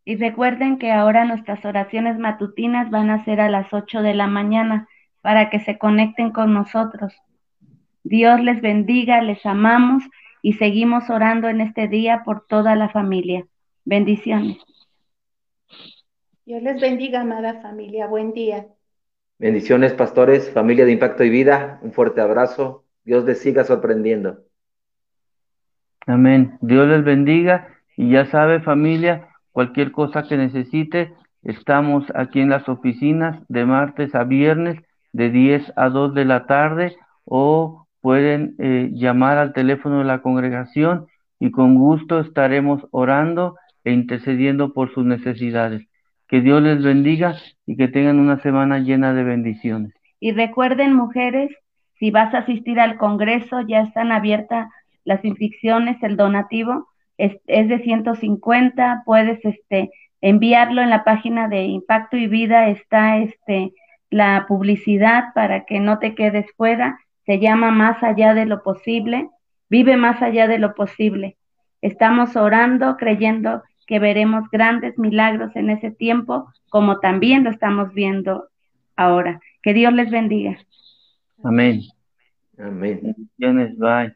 Y 0.04 0.16
recuerden 0.16 0.78
que 0.78 0.92
ahora 0.92 1.24
nuestras 1.24 1.64
oraciones 1.64 2.18
matutinas 2.18 2.90
van 2.90 3.10
a 3.10 3.24
ser 3.24 3.40
a 3.40 3.48
las 3.48 3.72
8 3.72 4.02
de 4.02 4.14
la 4.14 4.26
mañana 4.26 4.88
para 5.22 5.48
que 5.48 5.60
se 5.60 5.78
conecten 5.78 6.30
con 6.30 6.52
nosotros. 6.52 7.14
Dios 8.02 8.40
les 8.40 8.60
bendiga, 8.60 9.22
les 9.22 9.44
amamos 9.46 10.04
y 10.42 10.52
seguimos 10.54 11.08
orando 11.08 11.48
en 11.48 11.62
este 11.62 11.88
día 11.88 12.22
por 12.22 12.46
toda 12.46 12.76
la 12.76 12.90
familia. 12.90 13.46
Bendiciones. 13.86 14.58
Dios 16.44 16.62
les 16.62 16.78
bendiga, 16.78 17.22
amada 17.22 17.62
familia. 17.62 18.06
Buen 18.06 18.34
día. 18.34 18.66
Bendiciones, 19.38 19.94
pastores, 19.94 20.50
familia 20.50 20.84
de 20.84 20.92
Impacto 20.92 21.24
y 21.24 21.30
Vida. 21.30 21.78
Un 21.80 21.92
fuerte 21.92 22.20
abrazo. 22.20 22.84
Dios 23.04 23.24
les 23.24 23.40
siga 23.40 23.64
sorprendiendo. 23.64 24.44
Amén. 26.06 26.58
Dios 26.60 26.86
les 26.86 27.02
bendiga 27.02 27.68
y 27.96 28.10
ya 28.10 28.26
sabe, 28.26 28.60
familia, 28.60 29.33
Cualquier 29.54 29.92
cosa 29.92 30.24
que 30.24 30.36
necesite, 30.36 31.12
estamos 31.44 32.04
aquí 32.16 32.40
en 32.40 32.50
las 32.50 32.68
oficinas 32.68 33.38
de 33.46 33.64
martes 33.64 34.12
a 34.16 34.24
viernes 34.24 34.82
de 35.12 35.30
10 35.30 35.74
a 35.76 35.90
2 35.90 36.12
de 36.12 36.24
la 36.24 36.46
tarde 36.46 36.96
o 37.24 37.86
pueden 38.00 38.56
eh, 38.58 38.90
llamar 38.92 39.38
al 39.38 39.52
teléfono 39.52 39.98
de 40.00 40.06
la 40.06 40.22
congregación 40.22 41.06
y 41.38 41.52
con 41.52 41.76
gusto 41.76 42.18
estaremos 42.18 42.84
orando 42.90 43.54
e 43.84 43.92
intercediendo 43.92 44.72
por 44.72 44.92
sus 44.92 45.04
necesidades. 45.04 45.86
Que 46.26 46.40
Dios 46.40 46.60
les 46.60 46.82
bendiga 46.82 47.36
y 47.64 47.76
que 47.76 47.86
tengan 47.86 48.18
una 48.18 48.40
semana 48.40 48.80
llena 48.80 49.14
de 49.14 49.22
bendiciones. 49.22 49.94
Y 50.18 50.32
recuerden, 50.32 50.94
mujeres, 50.94 51.52
si 52.00 52.10
vas 52.10 52.34
a 52.34 52.38
asistir 52.38 52.80
al 52.80 52.96
Congreso, 52.96 53.60
ya 53.60 53.82
están 53.82 54.10
abiertas 54.10 54.68
las 55.04 55.24
inscripciones, 55.24 56.02
el 56.02 56.16
donativo 56.16 56.88
es, 57.18 57.36
es 57.46 57.68
de 57.68 57.78
150, 57.80 59.02
puedes 59.04 59.44
este, 59.44 59.90
enviarlo 60.20 60.82
en 60.82 60.90
la 60.90 61.04
página 61.04 61.48
de 61.48 61.64
Impacto 61.64 62.16
y 62.16 62.26
Vida, 62.26 62.68
está 62.68 63.18
este, 63.18 63.72
la 64.10 64.46
publicidad 64.48 65.32
para 65.34 65.64
que 65.64 65.80
no 65.80 65.98
te 65.98 66.14
quedes 66.14 66.46
fuera, 66.56 66.98
se 67.26 67.38
llama 67.38 67.70
Más 67.70 68.02
allá 68.02 68.34
de 68.34 68.46
lo 68.46 68.62
posible, 68.62 69.28
vive 69.68 69.96
más 69.96 70.22
allá 70.22 70.46
de 70.46 70.58
lo 70.58 70.74
posible. 70.74 71.36
Estamos 71.80 72.36
orando, 72.36 72.96
creyendo 72.96 73.62
que 73.86 73.98
veremos 73.98 74.48
grandes 74.50 74.98
milagros 74.98 75.54
en 75.56 75.70
ese 75.70 75.90
tiempo, 75.90 76.48
como 76.70 77.00
también 77.00 77.44
lo 77.44 77.50
estamos 77.50 77.92
viendo 77.92 78.48
ahora. 78.96 79.40
Que 79.62 79.74
Dios 79.74 79.92
les 79.92 80.10
bendiga. 80.10 80.58
Amén. 81.42 81.82
Amén. 82.58 83.00
Bendiciones, 83.02 83.76
bye. 83.76 84.14